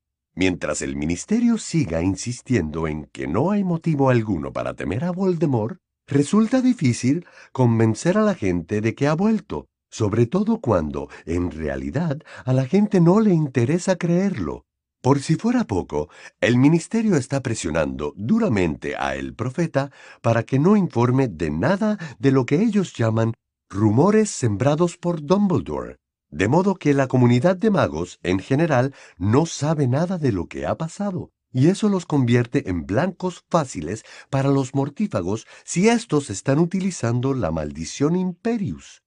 Mientras 0.43 0.82
el 0.82 0.95
ministerio 0.95 1.60
siga 1.60 2.01
insistiendo 2.01 2.88
en 2.88 3.06
que 3.13 3.27
no 3.27 3.51
hay 3.51 3.63
motivo 3.63 4.10
alguno 4.10 4.51
para 4.51 4.73
temer 4.73 5.04
a 5.04 5.12
Voldemort, 5.12 5.77
resulta 6.08 6.63
difícil 6.63 7.27
convencer 7.51 8.17
a 8.17 8.23
la 8.23 8.34
gente 8.34 8.82
de 8.82 8.95
que 8.95 9.06
ha 9.06 9.13
vuelto, 9.13 9.67
sobre 9.91 10.25
todo 10.25 10.60
cuando, 10.60 11.10
en 11.27 11.51
realidad, 11.51 12.17
a 12.43 12.54
la 12.54 12.65
gente 12.65 12.99
no 12.99 13.19
le 13.19 13.36
interesa 13.36 13.97
creerlo. 13.97 14.63
Por 15.04 15.19
si 15.19 15.36
fuera 15.36 15.65
poco, 15.65 16.10
el 16.39 16.58
ministerio 16.58 17.17
está 17.17 17.43
presionando 17.43 18.12
duramente 18.17 18.96
a 18.98 19.15
el 19.15 19.35
profeta 19.35 19.92
para 20.23 20.42
que 20.42 20.58
no 20.58 20.75
informe 20.75 21.27
de 21.27 21.52
nada 21.52 22.00
de 22.17 22.31
lo 22.31 22.48
que 22.48 22.63
ellos 22.63 22.94
llaman 22.94 23.35
rumores 23.69 24.31
sembrados 24.31 24.98
por 24.98 25.23
Dumbledore, 25.23 25.98
de 26.32 26.48
modo 26.48 26.75
que 26.75 26.94
la 26.94 27.08
comunidad 27.08 27.58
de 27.58 27.69
magos, 27.69 28.19
en 28.23 28.40
general, 28.40 28.96
no 29.17 29.46
sabe 29.46 29.88
nada 29.88 30.17
de 30.17 30.32
lo 30.32 30.48
que 30.48 30.65
ha 30.65 30.75
pasado, 30.75 31.32
y 31.52 31.67
eso 31.67 31.90
los 31.90 32.06
convierte 32.06 32.69
en 32.69 32.86
blancos 32.86 33.44
fáciles 33.50 34.04
para 34.29 34.50
los 34.50 34.73
mortífagos 34.73 35.46
si 35.65 35.90
éstos 35.90 36.29
están 36.29 36.60
utilizando 36.60 37.34
la 37.34 37.52
maldición 37.52 38.15
Imperius. 38.15 39.04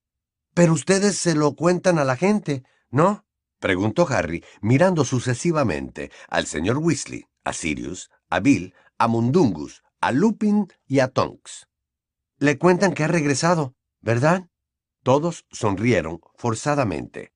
Pero 0.52 0.74
ustedes 0.74 1.16
se 1.16 1.34
lo 1.34 1.54
cuentan 1.56 1.98
a 1.98 2.04
la 2.04 2.16
gente, 2.16 2.62
¿no? 2.90 3.24
preguntó 3.58 4.06
Harry, 4.08 4.44
mirando 4.60 5.04
sucesivamente 5.04 6.10
al 6.28 6.46
señor 6.46 6.78
Weasley, 6.78 7.24
a 7.44 7.54
Sirius, 7.54 8.10
a 8.28 8.40
Bill, 8.40 8.74
a 8.98 9.08
Mundungus, 9.08 9.82
a 10.00 10.12
Lupin 10.12 10.68
y 10.86 10.98
a 10.98 11.08
Tonks. 11.08 11.66
Le 12.38 12.58
cuentan 12.58 12.92
que 12.92 13.04
ha 13.04 13.08
regresado, 13.08 13.74
¿verdad? 14.00 14.48
Todos 15.04 15.44
sonrieron 15.50 16.20
forzadamente. 16.34 17.34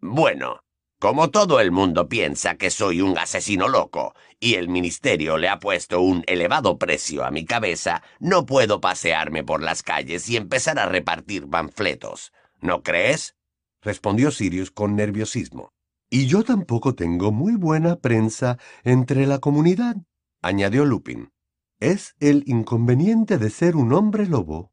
Bueno, 0.00 0.60
Como 1.00 1.30
todo 1.30 1.60
el 1.60 1.72
mundo 1.72 2.10
piensa 2.10 2.56
que 2.56 2.68
soy 2.68 3.00
un 3.00 3.16
asesino 3.16 3.68
loco 3.68 4.14
y 4.38 4.56
el 4.56 4.68
ministerio 4.68 5.38
le 5.38 5.48
ha 5.48 5.58
puesto 5.58 6.02
un 6.02 6.22
elevado 6.26 6.76
precio 6.76 7.24
a 7.24 7.30
mi 7.30 7.46
cabeza, 7.46 8.02
no 8.18 8.44
puedo 8.44 8.82
pasearme 8.82 9.42
por 9.42 9.62
las 9.62 9.82
calles 9.82 10.28
y 10.28 10.36
empezar 10.36 10.78
a 10.78 10.86
repartir 10.86 11.48
panfletos. 11.48 12.32
¿No 12.60 12.82
crees? 12.82 13.34
respondió 13.80 14.30
Sirius 14.30 14.70
con 14.70 14.94
nerviosismo. 14.94 15.72
Y 16.10 16.26
yo 16.26 16.44
tampoco 16.44 16.94
tengo 16.94 17.32
muy 17.32 17.56
buena 17.56 17.96
prensa 17.96 18.58
entre 18.84 19.26
la 19.26 19.38
comunidad, 19.38 19.96
añadió 20.42 20.84
Lupin. 20.84 21.32
Es 21.80 22.14
el 22.20 22.44
inconveniente 22.46 23.38
de 23.38 23.48
ser 23.48 23.74
un 23.74 23.94
hombre 23.94 24.26
lobo. 24.26 24.70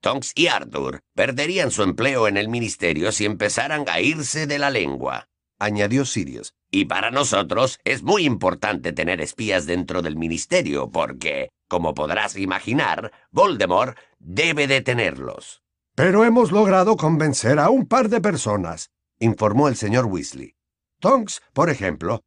Tonks 0.00 0.32
y 0.36 0.46
Arthur 0.46 1.00
perderían 1.14 1.70
su 1.70 1.82
empleo 1.82 2.28
en 2.28 2.36
el 2.36 2.48
ministerio 2.48 3.10
si 3.10 3.24
empezaran 3.24 3.84
a 3.88 4.00
irse 4.00 4.46
de 4.46 4.58
la 4.58 4.70
lengua, 4.70 5.28
añadió 5.58 6.04
Sirius. 6.04 6.54
Y 6.70 6.84
para 6.84 7.10
nosotros 7.10 7.80
es 7.84 8.02
muy 8.02 8.24
importante 8.24 8.92
tener 8.92 9.20
espías 9.20 9.66
dentro 9.66 10.02
del 10.02 10.16
ministerio 10.16 10.90
porque, 10.90 11.50
como 11.66 11.94
podrás 11.94 12.36
imaginar, 12.36 13.12
Voldemort 13.30 13.98
debe 14.18 14.66
detenerlos. 14.66 15.62
Pero 15.94 16.24
hemos 16.24 16.52
logrado 16.52 16.96
convencer 16.96 17.58
a 17.58 17.70
un 17.70 17.86
par 17.86 18.08
de 18.08 18.20
personas, 18.20 18.90
informó 19.18 19.68
el 19.68 19.76
señor 19.76 20.06
Weasley. 20.06 20.54
Tonks, 21.00 21.42
por 21.52 21.70
ejemplo, 21.70 22.20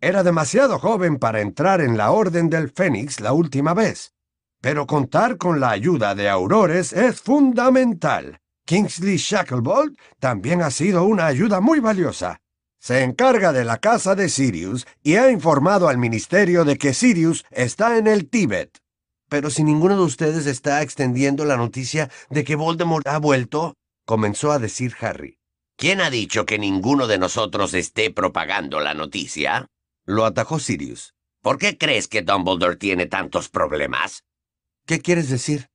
era 0.00 0.22
demasiado 0.22 0.78
joven 0.78 1.18
para 1.18 1.40
entrar 1.40 1.80
en 1.80 1.98
la 1.98 2.12
Orden 2.12 2.48
del 2.48 2.70
Fénix 2.70 3.20
la 3.20 3.32
última 3.32 3.74
vez. 3.74 4.14
Pero 4.60 4.86
contar 4.86 5.36
con 5.36 5.60
la 5.60 5.70
ayuda 5.70 6.14
de 6.14 6.28
Aurores 6.28 6.92
es 6.92 7.20
fundamental. 7.20 8.40
Kingsley 8.66 9.16
Shacklebolt 9.16 9.98
también 10.18 10.62
ha 10.62 10.70
sido 10.70 11.04
una 11.04 11.26
ayuda 11.26 11.60
muy 11.60 11.80
valiosa. 11.80 12.40
Se 12.80 13.02
encarga 13.02 13.52
de 13.52 13.64
la 13.64 13.78
casa 13.78 14.14
de 14.14 14.28
Sirius 14.28 14.86
y 15.02 15.16
ha 15.16 15.30
informado 15.30 15.88
al 15.88 15.98
ministerio 15.98 16.64
de 16.64 16.76
que 16.76 16.94
Sirius 16.94 17.44
está 17.50 17.98
en 17.98 18.06
el 18.06 18.28
Tíbet. 18.28 18.78
Pero 19.28 19.50
si 19.50 19.62
ninguno 19.62 19.96
de 19.96 20.02
ustedes 20.02 20.46
está 20.46 20.82
extendiendo 20.82 21.44
la 21.44 21.56
noticia 21.56 22.10
de 22.30 22.44
que 22.44 22.56
Voldemort 22.56 23.06
ha 23.06 23.18
vuelto, 23.18 23.74
comenzó 24.06 24.52
a 24.52 24.58
decir 24.58 24.94
Harry. 25.00 25.38
¿Quién 25.76 26.00
ha 26.00 26.10
dicho 26.10 26.44
que 26.44 26.58
ninguno 26.58 27.06
de 27.06 27.18
nosotros 27.18 27.74
esté 27.74 28.10
propagando 28.10 28.80
la 28.80 28.94
noticia? 28.94 29.66
Lo 30.04 30.24
atajó 30.24 30.58
Sirius. 30.58 31.14
¿Por 31.42 31.58
qué 31.58 31.78
crees 31.78 32.08
que 32.08 32.22
Dumbledore 32.22 32.76
tiene 32.76 33.06
tantos 33.06 33.48
problemas? 33.48 34.24
¿Qué 34.88 35.00
quieres 35.00 35.28
decir? 35.28 35.66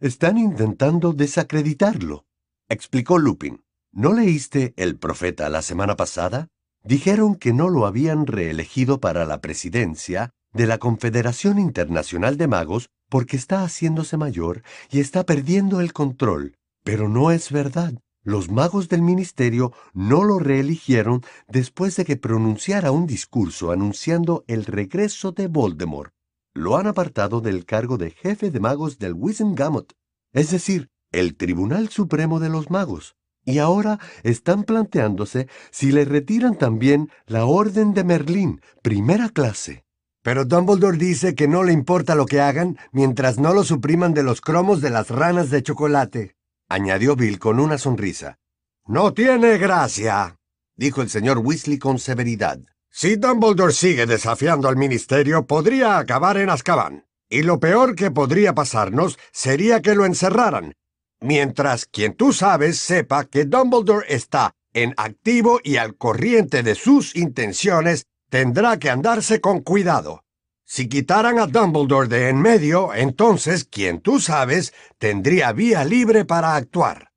Están 0.00 0.38
intentando 0.38 1.12
desacreditarlo, 1.12 2.24
explicó 2.66 3.18
Lupin. 3.18 3.62
¿No 3.92 4.14
leíste 4.14 4.72
El 4.78 4.96
Profeta 4.96 5.50
la 5.50 5.60
semana 5.60 5.96
pasada? 5.96 6.48
Dijeron 6.82 7.34
que 7.34 7.52
no 7.52 7.68
lo 7.68 7.84
habían 7.84 8.26
reelegido 8.26 9.00
para 9.00 9.26
la 9.26 9.42
presidencia 9.42 10.30
de 10.54 10.66
la 10.66 10.78
Confederación 10.78 11.58
Internacional 11.58 12.38
de 12.38 12.48
Magos 12.48 12.88
porque 13.10 13.36
está 13.36 13.64
haciéndose 13.64 14.16
mayor 14.16 14.62
y 14.90 15.00
está 15.00 15.26
perdiendo 15.26 15.82
el 15.82 15.92
control. 15.92 16.54
Pero 16.84 17.10
no 17.10 17.32
es 17.32 17.52
verdad. 17.52 17.92
Los 18.22 18.48
magos 18.50 18.88
del 18.88 19.02
ministerio 19.02 19.74
no 19.92 20.24
lo 20.24 20.38
reeligieron 20.38 21.20
después 21.48 21.96
de 21.96 22.06
que 22.06 22.16
pronunciara 22.16 22.92
un 22.92 23.06
discurso 23.06 23.72
anunciando 23.72 24.42
el 24.46 24.64
regreso 24.64 25.32
de 25.32 25.48
Voldemort. 25.48 26.14
Lo 26.54 26.76
han 26.76 26.86
apartado 26.86 27.40
del 27.40 27.66
cargo 27.66 27.98
de 27.98 28.12
jefe 28.12 28.52
de 28.52 28.60
magos 28.60 28.98
del 29.00 29.12
Wizengamot, 29.12 29.92
es 30.32 30.52
decir, 30.52 30.88
el 31.10 31.36
Tribunal 31.36 31.88
Supremo 31.88 32.38
de 32.38 32.48
los 32.48 32.70
Magos. 32.70 33.16
Y 33.44 33.58
ahora 33.58 33.98
están 34.22 34.62
planteándose 34.62 35.48
si 35.70 35.90
le 35.90 36.04
retiran 36.04 36.56
también 36.56 37.10
la 37.26 37.44
Orden 37.44 37.92
de 37.92 38.04
Merlín, 38.04 38.60
primera 38.82 39.28
clase. 39.28 39.84
Pero 40.22 40.44
Dumbledore 40.44 40.96
dice 40.96 41.34
que 41.34 41.48
no 41.48 41.64
le 41.64 41.72
importa 41.72 42.14
lo 42.14 42.24
que 42.24 42.40
hagan 42.40 42.78
mientras 42.92 43.38
no 43.38 43.52
lo 43.52 43.64
supriman 43.64 44.14
de 44.14 44.22
los 44.22 44.40
cromos 44.40 44.80
de 44.80 44.90
las 44.90 45.10
ranas 45.10 45.50
de 45.50 45.62
chocolate, 45.62 46.36
añadió 46.68 47.16
Bill 47.16 47.38
con 47.38 47.60
una 47.60 47.78
sonrisa. 47.78 48.38
No 48.86 49.12
tiene 49.12 49.58
gracia, 49.58 50.38
dijo 50.76 51.02
el 51.02 51.10
señor 51.10 51.38
Weasley 51.38 51.78
con 51.78 51.98
severidad. 51.98 52.60
Si 52.96 53.16
Dumbledore 53.16 53.72
sigue 53.72 54.06
desafiando 54.06 54.68
al 54.68 54.76
ministerio, 54.76 55.48
podría 55.48 55.98
acabar 55.98 56.36
en 56.36 56.48
Azkaban. 56.48 57.04
Y 57.28 57.42
lo 57.42 57.58
peor 57.58 57.96
que 57.96 58.12
podría 58.12 58.54
pasarnos 58.54 59.18
sería 59.32 59.82
que 59.82 59.96
lo 59.96 60.06
encerraran, 60.06 60.74
mientras 61.20 61.86
quien 61.86 62.14
tú 62.14 62.32
sabes 62.32 62.78
sepa 62.78 63.24
que 63.24 63.46
Dumbledore 63.46 64.06
está 64.08 64.54
en 64.72 64.94
activo 64.96 65.58
y 65.64 65.78
al 65.78 65.96
corriente 65.96 66.62
de 66.62 66.76
sus 66.76 67.16
intenciones 67.16 68.06
tendrá 68.30 68.78
que 68.78 68.90
andarse 68.90 69.40
con 69.40 69.62
cuidado. 69.62 70.22
Si 70.64 70.88
quitaran 70.88 71.40
a 71.40 71.48
Dumbledore 71.48 72.06
de 72.06 72.28
en 72.28 72.40
medio, 72.40 72.94
entonces, 72.94 73.64
quien 73.64 74.02
tú 74.02 74.20
sabes, 74.20 74.72
tendría 74.98 75.50
vía 75.50 75.84
libre 75.84 76.24
para 76.24 76.54
actuar. 76.54 77.10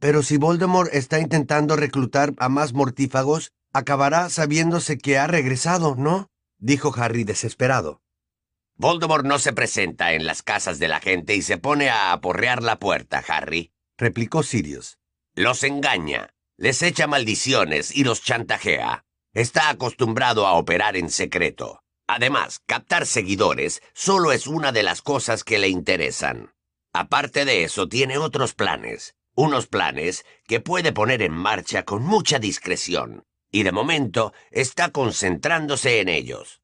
Pero 0.00 0.22
si 0.22 0.38
Voldemort 0.38 0.88
está 0.94 1.20
intentando 1.20 1.76
reclutar 1.76 2.32
a 2.38 2.48
más 2.48 2.72
mortífagos, 2.72 3.52
acabará 3.72 4.28
sabiéndose 4.30 4.98
que 4.98 5.18
ha 5.18 5.26
regresado, 5.26 5.94
¿no? 5.96 6.28
dijo 6.58 6.92
Harry 6.96 7.24
desesperado. 7.24 8.02
Voldemort 8.76 9.24
no 9.24 9.38
se 9.38 9.52
presenta 9.52 10.12
en 10.12 10.26
las 10.26 10.42
casas 10.42 10.78
de 10.78 10.88
la 10.88 11.00
gente 11.00 11.34
y 11.34 11.42
se 11.42 11.58
pone 11.58 11.90
a 11.90 12.12
aporrear 12.12 12.62
la 12.62 12.78
puerta, 12.78 13.22
Harry, 13.28 13.72
replicó 13.98 14.42
Sirius. 14.42 14.98
Los 15.34 15.62
engaña, 15.62 16.34
les 16.56 16.82
echa 16.82 17.06
maldiciones 17.06 17.94
y 17.94 18.04
los 18.04 18.22
chantajea. 18.22 19.04
Está 19.34 19.70
acostumbrado 19.70 20.46
a 20.46 20.52
operar 20.54 20.96
en 20.96 21.10
secreto. 21.10 21.82
Además, 22.06 22.60
captar 22.66 23.06
seguidores 23.06 23.82
solo 23.94 24.32
es 24.32 24.46
una 24.46 24.72
de 24.72 24.82
las 24.82 25.00
cosas 25.00 25.44
que 25.44 25.58
le 25.58 25.68
interesan. 25.68 26.52
Aparte 26.92 27.44
de 27.44 27.64
eso, 27.64 27.88
tiene 27.88 28.18
otros 28.18 28.54
planes. 28.54 29.14
Unos 29.34 29.66
planes 29.66 30.26
que 30.46 30.60
puede 30.60 30.92
poner 30.92 31.22
en 31.22 31.32
marcha 31.32 31.84
con 31.84 32.02
mucha 32.02 32.38
discreción. 32.38 33.24
Y 33.52 33.62
de 33.64 33.70
momento 33.70 34.32
está 34.50 34.90
concentrándose 34.90 36.00
en 36.00 36.08
ellos. 36.08 36.62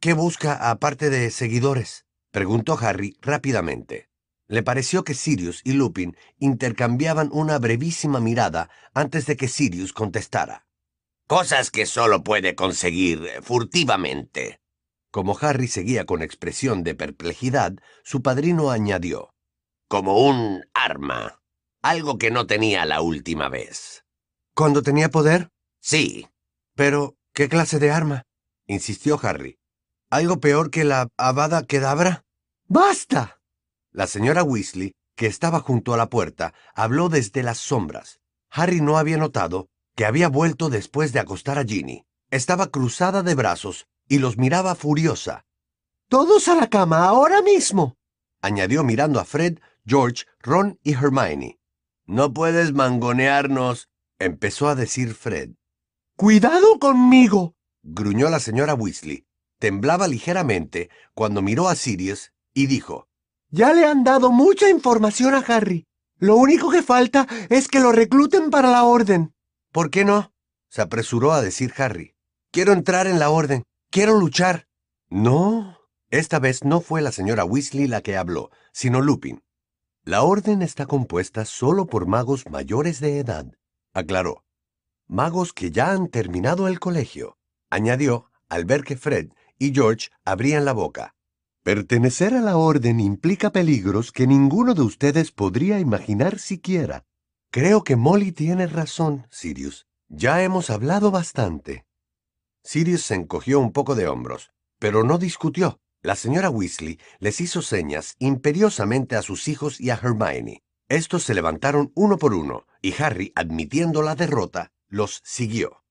¿Qué 0.00 0.12
busca 0.12 0.70
aparte 0.70 1.08
de 1.08 1.30
seguidores? 1.30 2.04
preguntó 2.32 2.76
Harry 2.78 3.16
rápidamente. 3.22 4.08
Le 4.48 4.64
pareció 4.64 5.04
que 5.04 5.14
Sirius 5.14 5.62
y 5.64 5.72
Lupin 5.72 6.16
intercambiaban 6.38 7.30
una 7.32 7.58
brevísima 7.58 8.20
mirada 8.20 8.68
antes 8.92 9.26
de 9.26 9.36
que 9.36 9.48
Sirius 9.48 9.92
contestara. 9.92 10.66
Cosas 11.26 11.70
que 11.70 11.86
solo 11.86 12.22
puede 12.22 12.54
conseguir 12.54 13.30
furtivamente. 13.40 14.60
Como 15.10 15.38
Harry 15.40 15.68
seguía 15.68 16.04
con 16.04 16.20
expresión 16.20 16.82
de 16.82 16.96
perplejidad, 16.96 17.74
su 18.02 18.20
padrino 18.20 18.70
añadió. 18.70 19.30
Como 19.88 20.26
un 20.26 20.64
arma. 20.74 21.40
Algo 21.80 22.18
que 22.18 22.32
no 22.32 22.46
tenía 22.46 22.84
la 22.84 23.00
última 23.00 23.48
vez. 23.48 24.04
¿Cuándo 24.54 24.82
tenía 24.82 25.08
poder? 25.08 25.50
Sí. 25.84 26.26
Pero, 26.74 27.14
¿qué 27.34 27.50
clase 27.50 27.78
de 27.78 27.90
arma? 27.90 28.22
insistió 28.66 29.20
Harry. 29.22 29.58
¿Algo 30.08 30.40
peor 30.40 30.70
que 30.70 30.82
la 30.82 31.08
Avada 31.18 31.66
Kedavra? 31.66 32.24
¡Basta! 32.66 33.42
La 33.92 34.06
señora 34.06 34.44
Weasley, 34.44 34.94
que 35.14 35.26
estaba 35.26 35.60
junto 35.60 35.92
a 35.92 35.98
la 35.98 36.08
puerta, 36.08 36.54
habló 36.74 37.10
desde 37.10 37.42
las 37.42 37.58
sombras. 37.58 38.20
Harry 38.50 38.80
no 38.80 38.96
había 38.96 39.18
notado 39.18 39.68
que 39.94 40.06
había 40.06 40.28
vuelto 40.28 40.70
después 40.70 41.12
de 41.12 41.20
acostar 41.20 41.58
a 41.58 41.64
Ginny. 41.64 42.06
Estaba 42.30 42.68
cruzada 42.68 43.22
de 43.22 43.34
brazos 43.34 43.86
y 44.08 44.20
los 44.20 44.38
miraba 44.38 44.76
furiosa. 44.76 45.44
Todos 46.08 46.48
a 46.48 46.54
la 46.54 46.70
cama, 46.70 47.04
ahora 47.04 47.42
mismo. 47.42 47.98
añadió 48.40 48.84
mirando 48.84 49.20
a 49.20 49.26
Fred, 49.26 49.58
George, 49.84 50.24
Ron 50.40 50.80
y 50.82 50.94
Hermione. 50.94 51.58
No 52.06 52.32
puedes 52.32 52.72
mangonearnos, 52.72 53.90
empezó 54.18 54.68
a 54.68 54.74
decir 54.74 55.12
Fred. 55.12 55.50
Cuidado 56.16 56.78
conmigo, 56.78 57.56
gruñó 57.82 58.30
la 58.30 58.38
señora 58.38 58.74
Weasley. 58.74 59.26
Temblaba 59.58 60.06
ligeramente 60.06 60.88
cuando 61.12 61.42
miró 61.42 61.68
a 61.68 61.74
Sirius 61.74 62.32
y 62.54 62.68
dijo, 62.68 63.08
Ya 63.48 63.72
le 63.72 63.84
han 63.84 64.04
dado 64.04 64.30
mucha 64.30 64.70
información 64.70 65.34
a 65.34 65.38
Harry. 65.38 65.88
Lo 66.18 66.36
único 66.36 66.70
que 66.70 66.84
falta 66.84 67.26
es 67.50 67.66
que 67.66 67.80
lo 67.80 67.90
recluten 67.90 68.50
para 68.50 68.70
la 68.70 68.84
orden. 68.84 69.34
¿Por 69.72 69.90
qué 69.90 70.04
no? 70.04 70.32
se 70.68 70.82
apresuró 70.82 71.32
a 71.32 71.42
decir 71.42 71.74
Harry. 71.78 72.14
Quiero 72.52 72.72
entrar 72.72 73.08
en 73.08 73.18
la 73.18 73.30
orden. 73.30 73.64
Quiero 73.90 74.14
luchar. 74.14 74.68
No. 75.08 75.78
Esta 76.10 76.38
vez 76.38 76.62
no 76.62 76.80
fue 76.80 77.02
la 77.02 77.10
señora 77.10 77.44
Weasley 77.44 77.88
la 77.88 78.02
que 78.02 78.16
habló, 78.16 78.52
sino 78.72 79.00
Lupin. 79.00 79.42
La 80.04 80.22
orden 80.22 80.62
está 80.62 80.86
compuesta 80.86 81.44
solo 81.44 81.86
por 81.86 82.06
magos 82.06 82.44
mayores 82.48 83.00
de 83.00 83.18
edad, 83.18 83.46
aclaró. 83.92 84.43
Magos 85.06 85.52
que 85.52 85.70
ya 85.70 85.92
han 85.92 86.08
terminado 86.08 86.66
el 86.68 86.80
colegio, 86.80 87.36
añadió 87.70 88.30
al 88.48 88.64
ver 88.64 88.84
que 88.84 88.96
Fred 88.96 89.30
y 89.58 89.74
George 89.74 90.08
abrían 90.24 90.64
la 90.64 90.72
boca. 90.72 91.14
Pertenecer 91.62 92.34
a 92.34 92.40
la 92.40 92.56
orden 92.56 93.00
implica 93.00 93.50
peligros 93.50 94.12
que 94.12 94.26
ninguno 94.26 94.74
de 94.74 94.82
ustedes 94.82 95.32
podría 95.32 95.80
imaginar 95.80 96.38
siquiera. 96.38 97.04
Creo 97.50 97.84
que 97.84 97.96
Molly 97.96 98.32
tiene 98.32 98.66
razón, 98.66 99.26
Sirius. 99.30 99.86
Ya 100.08 100.42
hemos 100.42 100.70
hablado 100.70 101.10
bastante. 101.10 101.86
Sirius 102.62 103.02
se 103.02 103.14
encogió 103.14 103.60
un 103.60 103.72
poco 103.72 103.94
de 103.94 104.06
hombros, 104.06 104.52
pero 104.78 105.04
no 105.04 105.18
discutió. 105.18 105.80
La 106.02 106.16
señora 106.16 106.50
Weasley 106.50 107.00
les 107.18 107.40
hizo 107.40 107.62
señas 107.62 108.14
imperiosamente 108.18 109.16
a 109.16 109.22
sus 109.22 109.48
hijos 109.48 109.80
y 109.80 109.88
a 109.88 109.94
Hermione. 109.94 110.62
Estos 110.88 111.24
se 111.24 111.32
levantaron 111.32 111.92
uno 111.94 112.18
por 112.18 112.34
uno, 112.34 112.66
y 112.82 112.92
Harry, 113.02 113.32
admitiendo 113.34 114.02
la 114.02 114.14
derrota, 114.14 114.70
los 114.94 115.20
siguió. 115.24 115.83